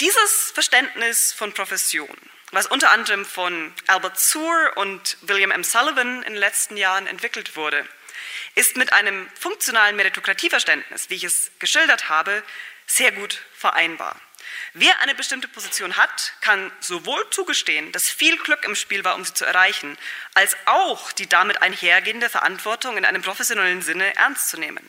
[0.00, 2.16] Dieses Verständnis von Profession,
[2.52, 5.64] was unter anderem von Albert Suhr und William M.
[5.64, 7.84] Sullivan in den letzten Jahren entwickelt wurde,
[8.54, 12.44] ist mit einem funktionalen Meritokratieverständnis, wie ich es geschildert habe,
[12.86, 14.14] sehr gut vereinbar.
[14.72, 19.24] Wer eine bestimmte Position hat, kann sowohl zugestehen, dass viel Glück im Spiel war, um
[19.24, 19.98] sie zu erreichen,
[20.34, 24.88] als auch die damit einhergehende Verantwortung in einem professionellen Sinne ernst zu nehmen.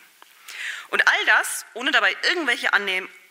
[0.89, 2.71] Und all das, ohne dabei irgendwelche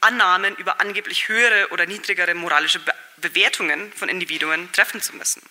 [0.01, 2.81] Annahmen über angeblich höhere oder niedrigere moralische
[3.17, 5.43] Bewertungen von Individuen treffen zu müssen.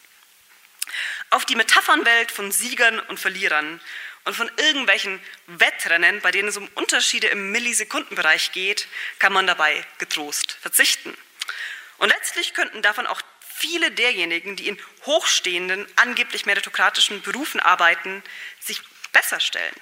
[1.30, 3.82] Auf die Metaphernwelt von Siegern und Verlierern
[4.24, 8.88] und von irgendwelchen Wettrennen, bei denen es um Unterschiede im Millisekundenbereich geht,
[9.20, 11.18] kann man dabei getrost verzichten.
[11.98, 18.24] Und letztlich könnten davon auch viele derjenigen, die in hochstehenden, angeblich meritokratischen Berufen arbeiten,
[18.60, 19.74] sich besser stellen.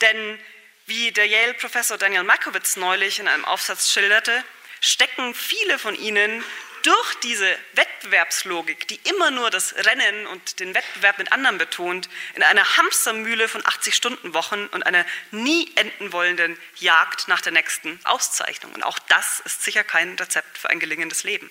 [0.00, 0.38] Denn
[0.86, 4.44] wie der Yale-Professor Daniel Makowitz neulich in einem Aufsatz schilderte,
[4.80, 6.44] stecken viele von ihnen
[6.82, 12.42] durch diese Wettbewerbslogik, die immer nur das Rennen und den Wettbewerb mit anderen betont, in
[12.42, 18.74] einer Hamstermühle von 80-Stunden-Wochen und einer nie enden wollenden Jagd nach der nächsten Auszeichnung.
[18.74, 21.50] Und auch das ist sicher kein Rezept für ein gelingendes Leben.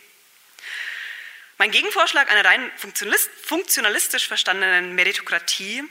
[1.58, 5.84] Mein Gegenvorschlag einer rein funktionalistisch verstandenen Meritokratie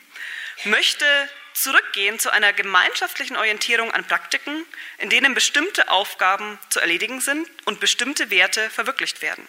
[0.64, 1.06] möchte
[1.54, 4.64] zurückgehen zu einer gemeinschaftlichen Orientierung an Praktiken,
[4.98, 9.46] in denen bestimmte Aufgaben zu erledigen sind und bestimmte Werte verwirklicht werden.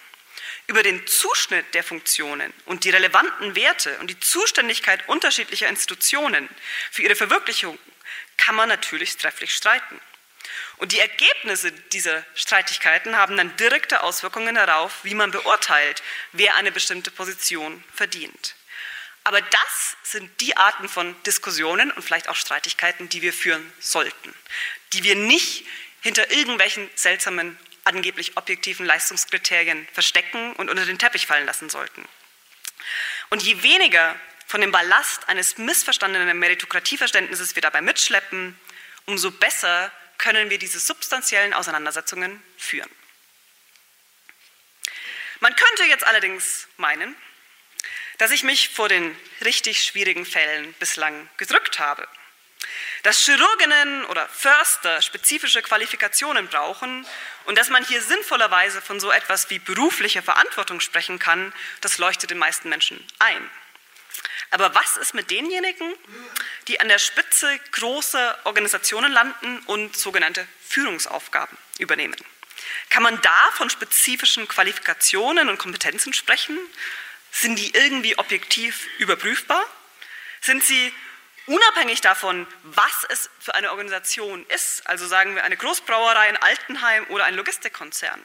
[0.67, 6.47] Über den Zuschnitt der Funktionen und die relevanten Werte und die Zuständigkeit unterschiedlicher Institutionen
[6.91, 7.77] für ihre Verwirklichung
[8.37, 9.99] kann man natürlich trefflich streiten.
[10.77, 16.71] Und die Ergebnisse dieser Streitigkeiten haben dann direkte Auswirkungen darauf, wie man beurteilt, wer eine
[16.71, 18.55] bestimmte Position verdient.
[19.24, 24.34] Aber das sind die Arten von Diskussionen und vielleicht auch Streitigkeiten, die wir führen sollten,
[24.91, 25.65] die wir nicht
[26.01, 32.05] hinter irgendwelchen seltsamen, angeblich objektiven Leistungskriterien verstecken und unter den Teppich fallen lassen sollten.
[33.30, 34.15] Und je weniger
[34.47, 38.57] von dem Ballast eines missverstandenen Meritokratieverständnisses wir dabei mitschleppen,
[39.05, 42.89] umso besser können wir diese substanziellen Auseinandersetzungen führen.
[45.39, 47.15] Man könnte jetzt allerdings meinen,
[48.18, 52.07] dass ich mich vor den richtig schwierigen Fällen bislang gedrückt habe.
[53.03, 57.05] dass Chirurginnen oder Förster spezifische Qualifikationen brauchen
[57.45, 62.30] und dass man hier sinnvollerweise von so etwas wie beruflicher Verantwortung sprechen kann, das leuchtet
[62.30, 63.49] den meisten Menschen ein.
[64.51, 65.93] Aber was ist mit denjenigen,
[66.68, 72.16] die an der Spitze großer Organisationen landen und sogenannte Führungsaufgaben übernehmen?
[72.89, 76.57] Kann man da von spezifischen Qualifikationen und Kompetenzen sprechen?
[77.36, 79.65] Sind die irgendwie objektiv überprüfbar?
[80.39, 80.93] Sind sie
[81.47, 87.05] unabhängig davon, was es für eine Organisation ist, also sagen wir eine Großbrauerei, ein Altenheim
[87.07, 88.21] oder ein Logistikkonzern?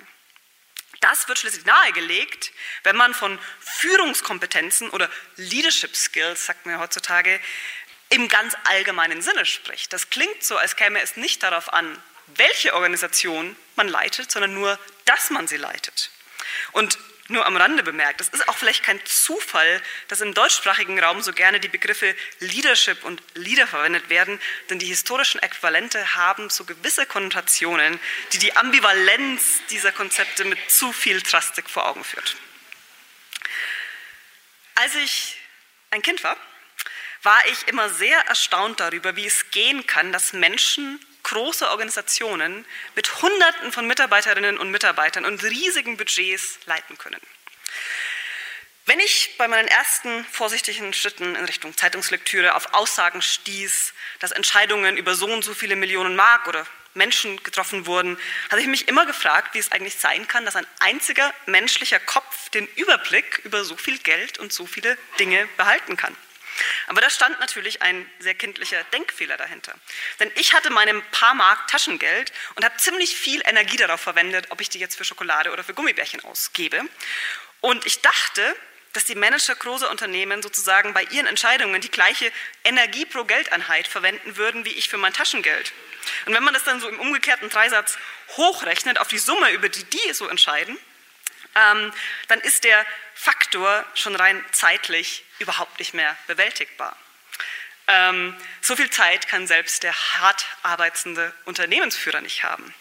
[1.00, 2.52] Das wird schließlich nahegelegt,
[2.82, 7.40] wenn man von Führungskompetenzen oder Leadership Skills, sagt man ja heutzutage,
[8.11, 9.92] im ganz allgemeinen Sinne spricht.
[9.92, 14.78] Das klingt so, als käme es nicht darauf an, welche Organisation man leitet, sondern nur,
[15.06, 16.11] dass man sie leitet.
[16.72, 16.98] Und
[17.29, 21.33] nur am Rande bemerkt, es ist auch vielleicht kein Zufall, dass im deutschsprachigen Raum so
[21.33, 27.07] gerne die Begriffe Leadership und Leader verwendet werden, denn die historischen Äquivalente haben so gewisse
[27.07, 28.01] Konnotationen,
[28.33, 32.37] die die Ambivalenz dieser Konzepte mit zu viel Drastik vor Augen führt.
[34.74, 35.37] Als ich
[35.91, 36.37] ein Kind war,
[37.22, 42.64] war ich immer sehr erstaunt darüber, wie es gehen kann, dass Menschen große Organisationen
[42.95, 47.20] mit Hunderten von Mitarbeiterinnen und Mitarbeitern und riesigen Budgets leiten können.
[48.87, 54.97] Wenn ich bei meinen ersten vorsichtigen Schritten in Richtung Zeitungslektüre auf Aussagen stieß, dass Entscheidungen
[54.97, 58.18] über so und so viele Millionen Mark oder Menschen getroffen wurden,
[58.51, 62.49] habe ich mich immer gefragt, wie es eigentlich sein kann, dass ein einziger menschlicher Kopf
[62.49, 66.16] den Überblick über so viel Geld und so viele Dinge behalten kann.
[66.86, 69.74] Aber da stand natürlich ein sehr kindlicher Denkfehler dahinter.
[70.20, 74.61] Denn ich hatte meinem paar Mark Taschengeld und habe ziemlich viel Energie darauf verwendet, ob
[74.61, 76.82] ich die jetzt für Schokolade oder für Gummibärchen ausgebe.
[77.61, 78.56] Und ich dachte,
[78.92, 82.32] dass die Manager großer Unternehmen sozusagen bei ihren Entscheidungen die gleiche
[82.64, 85.72] Energie pro Geldeinheit verwenden würden wie ich für mein Taschengeld.
[86.26, 87.98] Und wenn man das dann so im umgekehrten Dreisatz
[88.36, 90.78] hochrechnet auf die Summe, über die die so entscheiden,
[91.59, 91.92] ähm,
[92.28, 92.84] dann ist der
[93.14, 96.96] Faktor schon rein zeitlich überhaupt nicht mehr bewältigbar.
[97.88, 102.74] Ähm, so viel Zeit kann selbst der hart arbeitende Unternehmensführer nicht haben.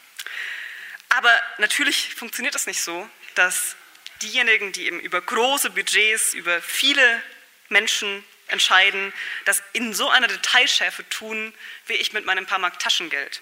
[1.10, 3.76] Aber natürlich funktioniert es nicht so, dass
[4.22, 7.22] diejenigen, die eben über große Budgets, über viele
[7.70, 9.14] Menschen entscheiden,
[9.46, 11.54] das in so einer Detailschärfe tun,
[11.86, 13.42] wie ich mit meinem paar Mark Taschengeld.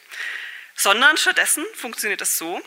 [0.76, 2.62] Sondern stattdessen funktioniert es so,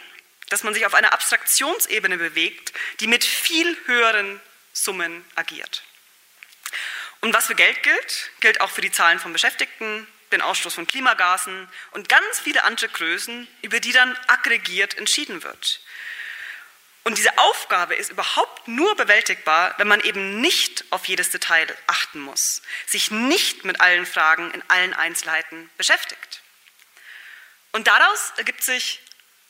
[0.51, 4.41] dass man sich auf einer Abstraktionsebene bewegt, die mit viel höheren
[4.73, 5.83] Summen agiert.
[7.21, 10.87] Und was für Geld gilt, gilt auch für die Zahlen von Beschäftigten, den Ausstoß von
[10.87, 15.81] Klimagasen und ganz viele andere Größen, über die dann aggregiert entschieden wird.
[17.05, 22.21] Und diese Aufgabe ist überhaupt nur bewältigbar, wenn man eben nicht auf jedes Detail achten
[22.21, 26.43] muss, sich nicht mit allen Fragen in allen Einzelheiten beschäftigt.
[27.73, 29.01] Und daraus ergibt sich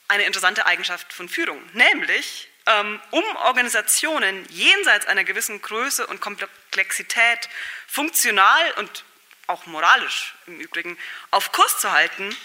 [0.08, 7.48] eine interessante Eigenschaft von Führung, nämlich ähm, um Organisationen jenseits einer gewissen Größe und Komplexität
[7.86, 9.04] funktional und
[9.46, 10.98] auch moralisch im Übrigen
[11.30, 12.36] auf Kurs zu halten,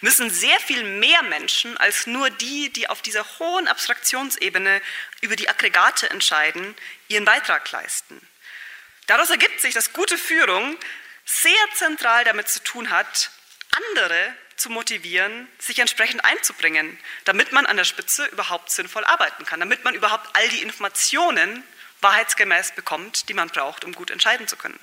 [0.00, 4.82] müssen sehr viel mehr Menschen als nur die, die auf dieser hohen Abstraktionsebene
[5.20, 6.74] über die Aggregate entscheiden,
[7.06, 8.20] ihren Beitrag leisten.
[9.06, 10.76] Daraus ergibt sich, dass gute Führung
[11.24, 13.30] sehr zentral damit zu tun hat,
[13.70, 19.60] andere zu motivieren, sich entsprechend einzubringen, damit man an der Spitze überhaupt sinnvoll arbeiten kann,
[19.60, 21.62] damit man überhaupt all die Informationen
[22.00, 24.78] wahrheitsgemäß bekommt, die man braucht, um gut entscheiden zu können.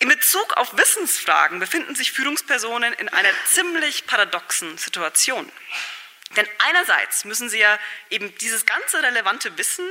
[0.00, 5.50] In Bezug auf Wissensfragen befinden sich Führungspersonen in einer ziemlich paradoxen Situation.
[6.36, 7.78] Denn einerseits müssen sie ja
[8.10, 9.88] eben dieses ganze relevante Wissen,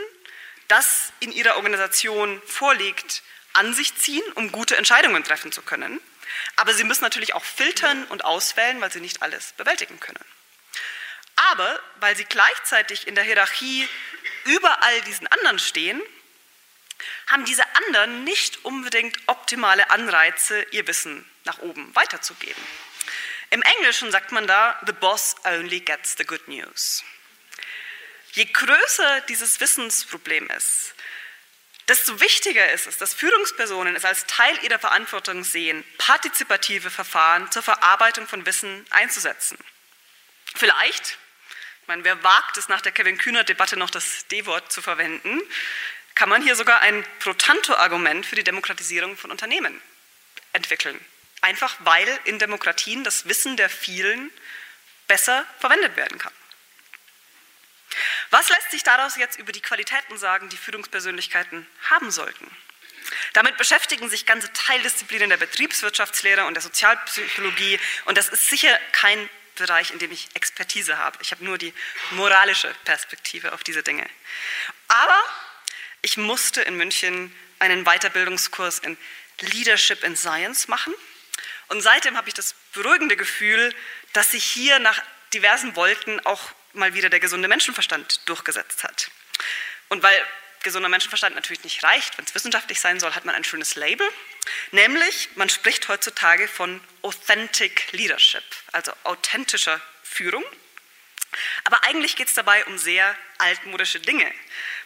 [0.68, 6.02] das in ihrer Organisation vorliegt, an sich ziehen, um gute Entscheidungen treffen zu können.
[6.56, 10.24] Aber sie müssen natürlich auch filtern und auswählen, weil sie nicht alles bewältigen können.
[11.52, 13.88] Aber weil sie gleichzeitig in der Hierarchie
[14.46, 16.02] über all diesen anderen stehen,
[17.28, 22.62] haben diese anderen nicht unbedingt optimale Anreize, ihr Wissen nach oben weiterzugeben.
[23.50, 27.04] Im Englischen sagt man da, the boss only gets the good news.
[28.32, 30.96] Je größer dieses Wissensproblem ist,
[31.88, 37.62] Desto wichtiger ist es, dass Führungspersonen es als Teil ihrer Verantwortung sehen, partizipative Verfahren zur
[37.62, 39.58] Verarbeitung von Wissen einzusetzen.
[40.56, 41.18] Vielleicht,
[41.82, 45.42] ich meine, wer wagt es nach der Kevin Kühner-Debatte noch das D-Wort zu verwenden,
[46.16, 49.82] kann man hier sogar ein Pro-Tanto-Argument für die Demokratisierung von Unternehmen
[50.54, 51.04] entwickeln.
[51.42, 54.32] Einfach weil in Demokratien das Wissen der vielen
[55.08, 56.32] besser verwendet werden kann.
[58.34, 62.50] Was lässt sich daraus jetzt über die Qualitäten sagen, die Führungspersönlichkeiten haben sollten?
[63.34, 69.30] Damit beschäftigen sich ganze Teildisziplinen der Betriebswirtschaftslehre und der Sozialpsychologie und das ist sicher kein
[69.54, 71.20] Bereich, in dem ich Expertise habe.
[71.22, 71.76] Ich habe nur die
[72.10, 74.10] moralische Perspektive auf diese Dinge.
[74.88, 75.24] Aber
[76.02, 78.98] ich musste in München einen Weiterbildungskurs in
[79.42, 80.96] Leadership in Science machen
[81.68, 83.76] und seitdem habe ich das beruhigende Gefühl,
[84.14, 85.04] dass sich hier nach
[85.36, 89.10] diversen Wolken auch mal wieder der gesunde Menschenverstand durchgesetzt hat.
[89.90, 90.16] Und weil
[90.64, 94.10] gesunder Menschenverstand natürlich nicht reicht, wenn es wissenschaftlich sein soll, hat man ein schönes Label,
[94.72, 100.44] nämlich man spricht heutzutage von Authentic Leadership, also authentischer Führung.
[101.64, 104.32] Aber eigentlich geht es dabei um sehr altmodische Dinge.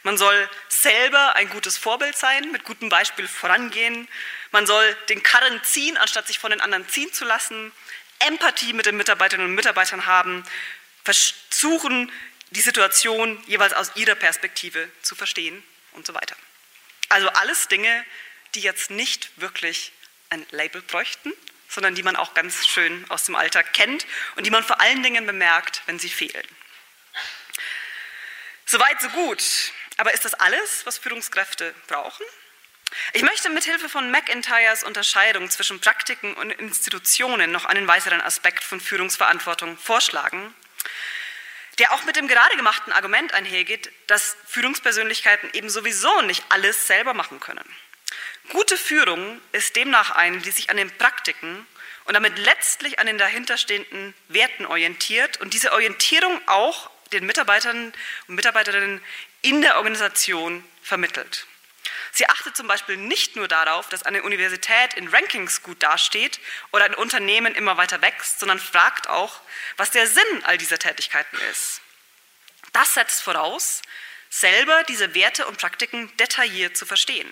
[0.03, 4.07] Man soll selber ein gutes Vorbild sein, mit gutem Beispiel vorangehen.
[4.51, 7.71] Man soll den Karren ziehen, anstatt sich von den anderen ziehen zu lassen.
[8.19, 10.43] Empathie mit den Mitarbeiterinnen und Mitarbeitern haben.
[11.13, 12.11] Versuchen,
[12.49, 16.35] die Situation jeweils aus ihrer Perspektive zu verstehen und so weiter.
[17.07, 18.05] Also alles Dinge,
[18.55, 19.93] die jetzt nicht wirklich
[20.29, 21.31] ein Label bräuchten,
[21.69, 24.05] sondern die man auch ganz schön aus dem Alltag kennt
[24.35, 26.45] und die man vor allen Dingen bemerkt, wenn sie fehlen.
[28.65, 29.43] Soweit, so gut.
[29.95, 32.25] Aber ist das alles, was Führungskräfte brauchen?
[33.13, 38.81] Ich möchte mithilfe von McIntyres Unterscheidung zwischen Praktiken und Institutionen noch einen weiteren Aspekt von
[38.81, 40.53] Führungsverantwortung vorschlagen,
[41.79, 47.13] der auch mit dem gerade gemachten Argument einhergeht, dass Führungspersönlichkeiten eben sowieso nicht alles selber
[47.13, 47.65] machen können.
[48.49, 51.67] Gute Führung ist demnach eine, die sich an den Praktiken
[52.05, 57.93] und damit letztlich an den dahinterstehenden Werten orientiert und diese Orientierung auch den Mitarbeitern
[58.27, 59.01] und Mitarbeiterinnen
[59.41, 61.45] in der Organisation vermittelt.
[62.17, 66.39] Sie achtet zum Beispiel nicht nur darauf, dass eine Universität in Rankings gut dasteht
[66.71, 69.39] oder ein Unternehmen immer weiter wächst, sondern fragt auch,
[69.75, 71.79] was der Sinn all dieser Tätigkeiten ist.
[72.73, 73.83] Das setzt voraus,
[74.31, 77.31] selber diese Werte und Praktiken detailliert zu verstehen.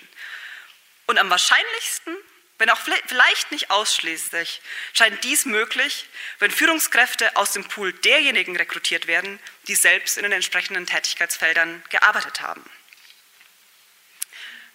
[1.06, 2.16] Und am wahrscheinlichsten,
[2.58, 4.62] wenn auch vielleicht nicht ausschließlich,
[4.92, 6.06] scheint dies möglich,
[6.38, 12.40] wenn Führungskräfte aus dem Pool derjenigen rekrutiert werden, die selbst in den entsprechenden Tätigkeitsfeldern gearbeitet
[12.40, 12.62] haben.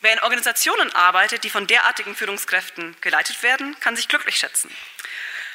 [0.02, 4.76] Wer in Organisationen arbeitet, die von derartigen Führungskräften geleitet werden, kann sich glücklich schätzen.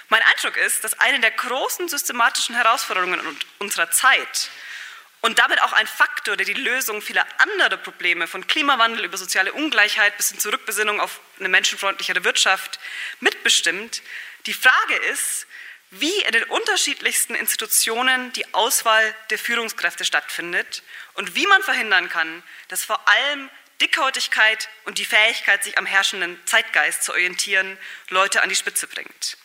[0.09, 3.21] Mein Eindruck ist, dass eine der großen systematischen Herausforderungen
[3.59, 4.51] unserer Zeit
[5.21, 9.53] und damit auch ein Faktor, der die Lösung vieler anderer Probleme von Klimawandel über soziale
[9.53, 12.79] Ungleichheit bis hin zur Rückbesinnung auf eine menschenfreundlichere Wirtschaft
[13.19, 14.03] mitbestimmt,
[14.47, 15.49] die Frage ist,
[15.91, 20.85] wie in den unterschiedlichsten Institutionen die Auswahl der Führungskräfte stattfindet
[21.15, 23.51] und wie man verhindern kann, dass vor allem
[23.81, 29.37] Dickhäutigkeit und die Fähigkeit, sich am herrschenden Zeitgeist zu orientieren, Leute an die Spitze bringt.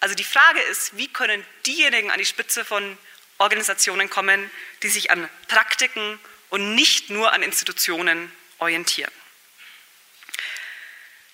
[0.00, 2.98] Also die Frage ist, wie können diejenigen an die Spitze von
[3.38, 4.50] Organisationen kommen,
[4.82, 6.20] die sich an Praktiken
[6.50, 9.10] und nicht nur an Institutionen orientieren.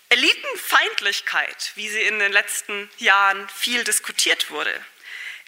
[0.09, 4.75] Elitenfeindlichkeit, wie sie in den letzten Jahren viel diskutiert wurde,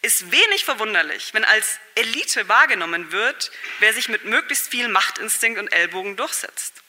[0.03, 5.69] ist wenig verwunderlich, wenn als Elite wahrgenommen wird, wer sich mit möglichst viel Machtinstinkt und
[5.69, 6.83] Ellbogen durchsetzt.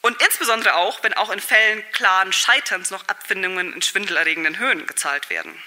[0.00, 5.28] Und insbesondere auch, wenn auch in Fällen klaren Scheiterns noch Abfindungen in schwindelerregenden Höhen gezahlt
[5.28, 5.60] werden.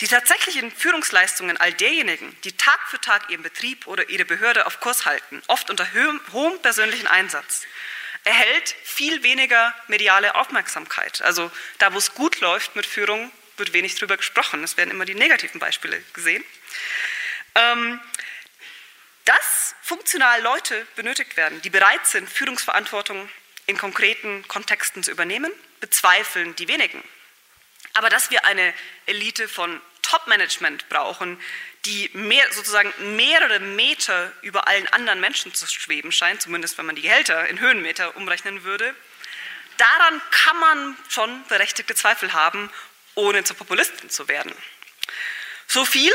[0.00, 4.80] Die tatsächlichen Führungsleistungen all derjenigen, die Tag für Tag ihren Betrieb oder ihre Behörde auf
[4.80, 7.62] Kurs halten, oft unter hohem persönlichen Einsatz,
[8.24, 11.22] erhält viel weniger mediale Aufmerksamkeit.
[11.22, 14.62] Also da, wo es gut läuft mit Führung, wird wenig darüber gesprochen.
[14.64, 16.44] Es werden immer die negativen Beispiele gesehen.
[17.54, 18.00] Ähm,
[19.24, 23.28] dass funktional Leute benötigt werden, die bereit sind, Führungsverantwortung
[23.66, 27.02] in konkreten Kontexten zu übernehmen, bezweifeln die wenigen.
[27.94, 28.72] Aber dass wir eine
[29.06, 31.40] Elite von Top-Management brauchen,
[31.84, 36.96] die mehr, sozusagen mehrere Meter über allen anderen Menschen zu schweben scheint, zumindest wenn man
[36.96, 38.94] die Gehälter in Höhenmeter umrechnen würde,
[39.76, 42.70] daran kann man schon berechtigte Zweifel haben,
[43.16, 44.54] ohne zur Populistin zu werden.
[45.66, 46.12] So viel,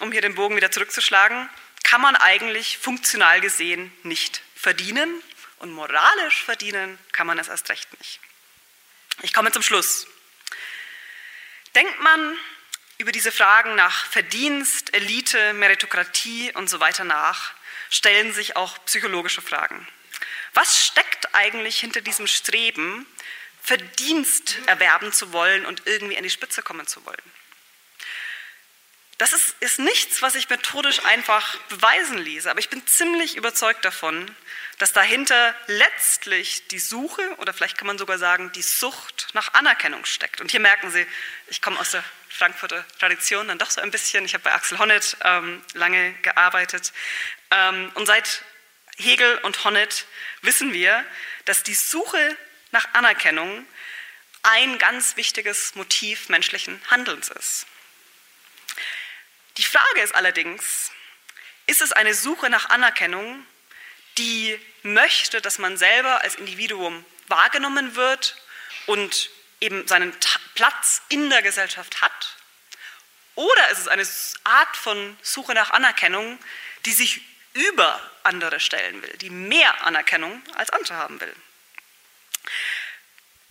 [0.00, 1.50] um hier den Bogen wieder zurückzuschlagen,
[1.82, 5.22] kann man eigentlich funktional gesehen nicht verdienen
[5.58, 8.18] und moralisch verdienen kann man es erst recht nicht.
[9.22, 10.06] Ich komme zum Schluss.
[11.74, 12.38] Denkt man
[12.98, 17.52] über diese Fragen nach Verdienst, Elite, Meritokratie und so weiter nach,
[17.90, 19.86] stellen sich auch psychologische Fragen.
[20.54, 23.06] Was steckt eigentlich hinter diesem Streben,
[23.64, 27.22] Verdienst erwerben zu wollen und irgendwie an die Spitze kommen zu wollen?
[29.16, 33.82] Das ist, ist, nichts, was ich methodisch einfach beweisen ließe, aber ich bin ziemlich überzeugt
[33.84, 34.30] davon,
[34.78, 40.04] dass dahinter letztlich die Suche oder vielleicht kann man sogar sagen, die Sucht nach Anerkennung
[40.04, 40.42] steckt.
[40.42, 41.06] Und hier merken Sie,
[41.46, 44.26] ich komme aus der Frankfurter Tradition dann doch so ein bisschen.
[44.26, 46.92] Ich habe bei Axel Honneth ähm, lange gearbeitet.
[47.50, 48.42] Ähm, und seit
[48.96, 50.06] Hegel und Honneth
[50.42, 51.04] wissen wir,
[51.44, 52.36] dass die Suche
[52.74, 53.66] nach Anerkennung
[54.42, 57.66] ein ganz wichtiges Motiv menschlichen Handelns ist.
[59.56, 60.90] Die Frage ist allerdings,
[61.66, 63.46] ist es eine Suche nach Anerkennung,
[64.18, 68.36] die möchte, dass man selber als Individuum wahrgenommen wird
[68.86, 70.12] und eben seinen
[70.54, 72.36] Platz in der Gesellschaft hat?
[73.36, 74.06] Oder ist es eine
[74.44, 76.38] Art von Suche nach Anerkennung,
[76.84, 77.22] die sich
[77.54, 81.34] über andere stellen will, die mehr Anerkennung als andere haben will?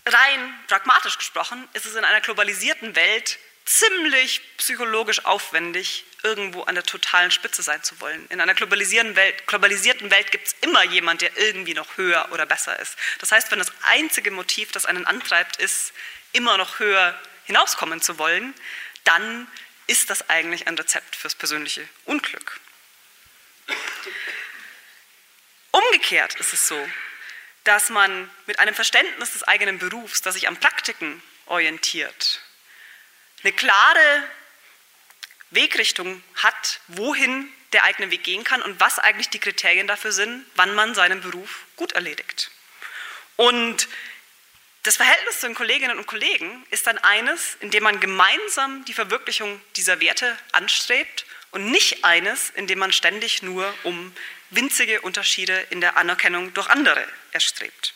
[0.06, 6.84] Rein pragmatisch gesprochen ist es in einer globalisierten Welt ziemlich psychologisch aufwendig, irgendwo an der
[6.84, 8.26] totalen Spitze sein zu wollen.
[8.30, 12.46] In einer globalisierten Welt, globalisierten Welt gibt es immer jemand, der irgendwie noch höher oder
[12.46, 12.98] besser ist.
[13.20, 15.94] Das heißt, wenn das einzige Motiv, das einen antreibt, ist,
[16.34, 18.54] immer noch höher hinauskommen zu wollen,
[19.04, 19.48] dann
[19.88, 22.60] ist das eigentlich ein Rezept fürs persönliche Unglück.
[25.72, 26.90] Umgekehrt ist es so,
[27.64, 32.42] dass man mit einem Verständnis des eigenen Berufs, das sich an Praktiken orientiert,
[33.44, 34.24] eine klare
[35.52, 40.46] Wegrichtung hat, wohin der eigene Weg gehen kann und was eigentlich die Kriterien dafür sind,
[40.56, 42.52] wann man seinen Beruf gut erledigt.
[43.36, 43.88] Und
[44.84, 48.94] das Verhältnis zu den Kolleginnen und Kollegen ist dann eines, in dem man gemeinsam die
[48.94, 54.14] Verwirklichung dieser Werte anstrebt und nicht eines, in dem man ständig nur um
[54.50, 57.94] winzige Unterschiede in der Anerkennung durch andere erstrebt.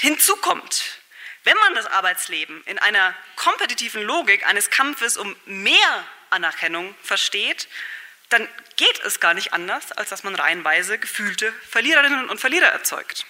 [0.00, 1.00] Hinzu kommt,
[1.44, 7.68] wenn man das Arbeitsleben in einer kompetitiven Logik eines Kampfes um mehr Anerkennung versteht,
[8.28, 13.26] dann geht es gar nicht anders, als dass man reihenweise gefühlte Verliererinnen und Verlierer erzeugt.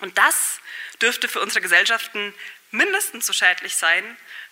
[0.00, 0.60] Und das
[1.00, 2.34] dürfte für unsere Gesellschaften
[2.72, 4.04] mindestens so schädlich sein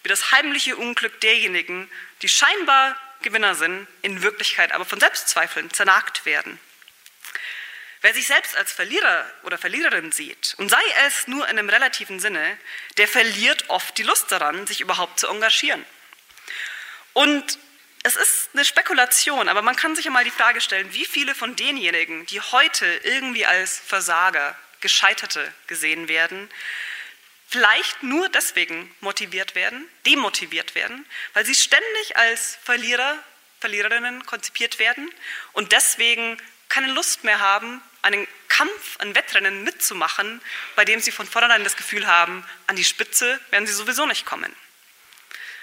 [0.03, 1.91] wie das heimliche Unglück derjenigen,
[2.23, 6.59] die scheinbar Gewinner sind, in Wirklichkeit aber von Selbstzweifeln zernagt werden.
[8.03, 12.19] Wer sich selbst als Verlierer oder Verliererin sieht, und sei es nur in einem relativen
[12.19, 12.57] Sinne,
[12.97, 15.85] der verliert oft die Lust daran, sich überhaupt zu engagieren.
[17.13, 17.59] Und
[18.03, 21.57] es ist eine Spekulation, aber man kann sich einmal die Frage stellen, wie viele von
[21.57, 26.49] denjenigen, die heute irgendwie als Versager, Gescheiterte gesehen werden,
[27.51, 33.19] vielleicht nur deswegen motiviert werden, demotiviert werden, weil sie ständig als Verlierer,
[33.59, 35.11] Verliererinnen konzipiert werden
[35.53, 40.41] und deswegen keine Lust mehr haben, einen Kampf, ein Wettrennen mitzumachen,
[40.77, 44.25] bei dem sie von vornherein das Gefühl haben, an die Spitze werden sie sowieso nicht
[44.25, 44.55] kommen.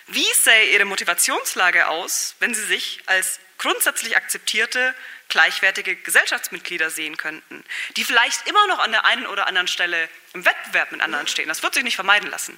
[0.08, 4.96] Wie sähe ihre Motivationslage aus, wenn sie sich als grundsätzlich akzeptierte,
[5.28, 7.64] gleichwertige Gesellschaftsmitglieder sehen könnten,
[7.98, 11.50] die vielleicht immer noch an der einen oder anderen Stelle im Wettbewerb mit anderen stehen,
[11.50, 12.58] das wird sich nicht vermeiden lassen,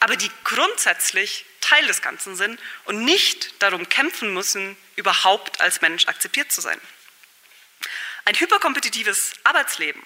[0.00, 6.08] aber die grundsätzlich Teil des Ganzen sind und nicht darum kämpfen müssen, überhaupt als Mensch
[6.08, 6.80] akzeptiert zu sein.
[8.24, 10.02] Ein hyperkompetitives Arbeitsleben,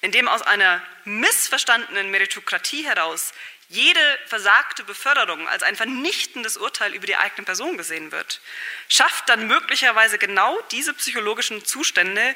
[0.00, 3.32] in dem aus einer missverstandenen Meritokratie heraus
[3.68, 8.40] jede versagte Beförderung als ein vernichtendes Urteil über die eigene Person gesehen wird,
[8.88, 12.34] schafft dann möglicherweise genau diese psychologischen Zustände,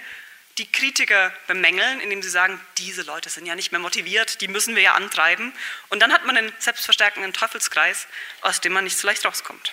[0.58, 4.76] die Kritiker bemängeln, indem sie sagen, diese Leute sind ja nicht mehr motiviert, die müssen
[4.76, 5.52] wir ja antreiben.
[5.88, 8.06] Und dann hat man einen selbstverstärkenden Teufelskreis,
[8.42, 9.72] aus dem man nicht so leicht rauskommt.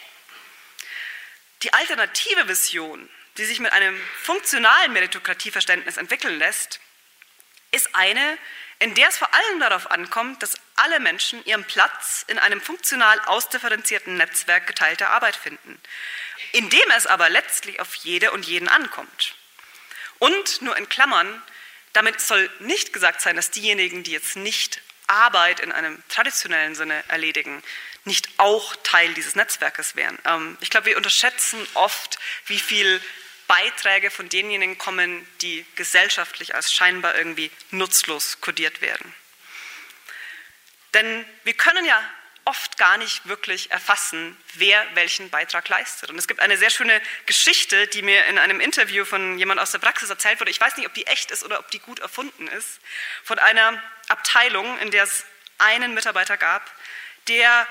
[1.62, 6.80] Die alternative Vision die sich mit einem funktionalen Meritokratieverständnis entwickeln lässt,
[7.72, 8.38] ist eine,
[8.80, 13.20] in der es vor allem darauf ankommt, dass alle Menschen ihren Platz in einem funktional
[13.22, 15.80] ausdifferenzierten Netzwerk geteilter Arbeit finden,
[16.52, 19.36] in dem es aber letztlich auf jede und jeden ankommt.
[20.20, 21.42] Und nur in Klammern,
[21.94, 27.04] damit soll nicht gesagt sein, dass diejenigen, die jetzt nicht Arbeit in einem traditionellen Sinne
[27.08, 27.62] erledigen,
[28.06, 30.18] nicht auch Teil dieses Netzwerkes wären.
[30.26, 33.02] Ähm, ich glaube, wir unterschätzen oft, wie viel
[33.52, 39.14] Beiträge von denjenigen kommen, die gesellschaftlich als scheinbar irgendwie nutzlos kodiert werden.
[40.94, 42.02] Denn wir können ja
[42.46, 46.10] oft gar nicht wirklich erfassen, wer welchen Beitrag leistet.
[46.10, 49.72] Und es gibt eine sehr schöne Geschichte, die mir in einem Interview von jemand aus
[49.72, 50.52] der Praxis erzählt wurde.
[50.52, 52.80] Ich weiß nicht, ob die echt ist oder ob die gut erfunden ist.
[53.26, 55.26] Von einer Abteilung, in der es
[55.58, 56.74] einen Mitarbeiter gab,
[57.28, 57.68] der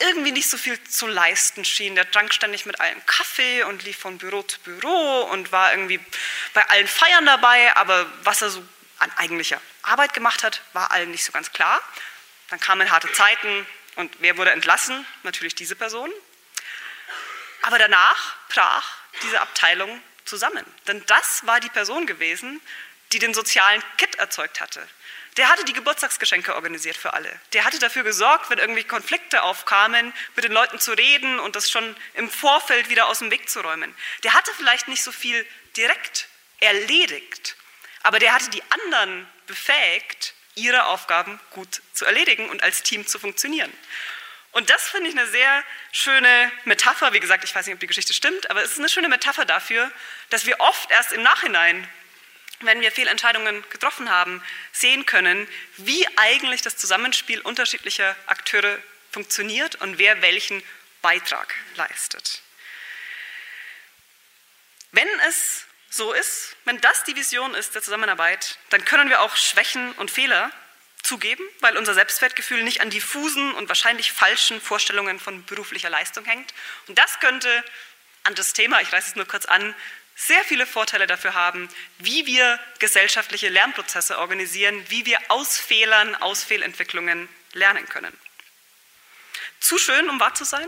[0.00, 1.94] irgendwie nicht so viel zu leisten schien.
[1.94, 6.00] Der trank ständig mit allen Kaffee und lief von Büro zu Büro und war irgendwie
[6.54, 8.66] bei allen Feiern dabei, aber was er so
[8.98, 11.80] an eigentlicher Arbeit gemacht hat, war allen nicht so ganz klar.
[12.50, 15.06] Dann kamen harte Zeiten und wer wurde entlassen?
[15.22, 16.10] Natürlich diese Person.
[17.62, 20.64] Aber danach brach diese Abteilung zusammen.
[20.86, 22.60] Denn das war die Person gewesen,
[23.12, 24.86] die den sozialen Kit erzeugt hatte.
[25.38, 27.30] Der hatte die Geburtstagsgeschenke organisiert für alle.
[27.52, 31.70] Der hatte dafür gesorgt, wenn irgendwie Konflikte aufkamen, mit den Leuten zu reden und das
[31.70, 33.94] schon im Vorfeld wieder aus dem Weg zu räumen.
[34.24, 36.26] Der hatte vielleicht nicht so viel direkt
[36.58, 37.56] erledigt,
[38.02, 43.20] aber der hatte die anderen befähigt, ihre Aufgaben gut zu erledigen und als Team zu
[43.20, 43.72] funktionieren.
[44.50, 45.62] Und das finde ich eine sehr
[45.92, 47.12] schöne Metapher.
[47.12, 49.44] Wie gesagt, ich weiß nicht, ob die Geschichte stimmt, aber es ist eine schöne Metapher
[49.44, 49.88] dafür,
[50.30, 51.88] dass wir oft erst im Nachhinein,
[52.60, 54.42] wenn wir Fehlentscheidungen getroffen haben,
[54.72, 58.78] sehen können, wie eigentlich das Zusammenspiel unterschiedlicher Akteure
[59.10, 60.62] funktioniert und wer welchen
[61.02, 62.42] Beitrag leistet.
[64.92, 69.36] Wenn es so ist, wenn das die Vision ist der Zusammenarbeit, dann können wir auch
[69.36, 70.50] Schwächen und Fehler
[71.02, 76.52] zugeben, weil unser Selbstwertgefühl nicht an diffusen und wahrscheinlich falschen Vorstellungen von beruflicher Leistung hängt.
[76.86, 77.64] Und das könnte
[78.24, 79.74] an das Thema, ich reiße es nur kurz an,
[80.18, 86.42] sehr viele Vorteile dafür haben, wie wir gesellschaftliche Lernprozesse organisieren, wie wir aus Fehlern, aus
[86.42, 88.12] Fehlentwicklungen lernen können.
[89.60, 90.66] Zu schön, um wahr zu sein?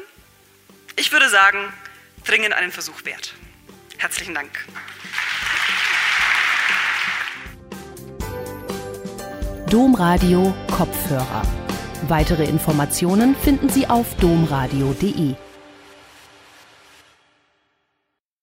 [0.95, 1.73] Ich würde sagen,
[2.25, 3.35] dringend einen Versuch wert.
[3.99, 4.67] Herzlichen Dank.
[9.69, 11.43] Domradio Kopfhörer.
[12.03, 15.35] Weitere Informationen finden Sie auf domradio.de.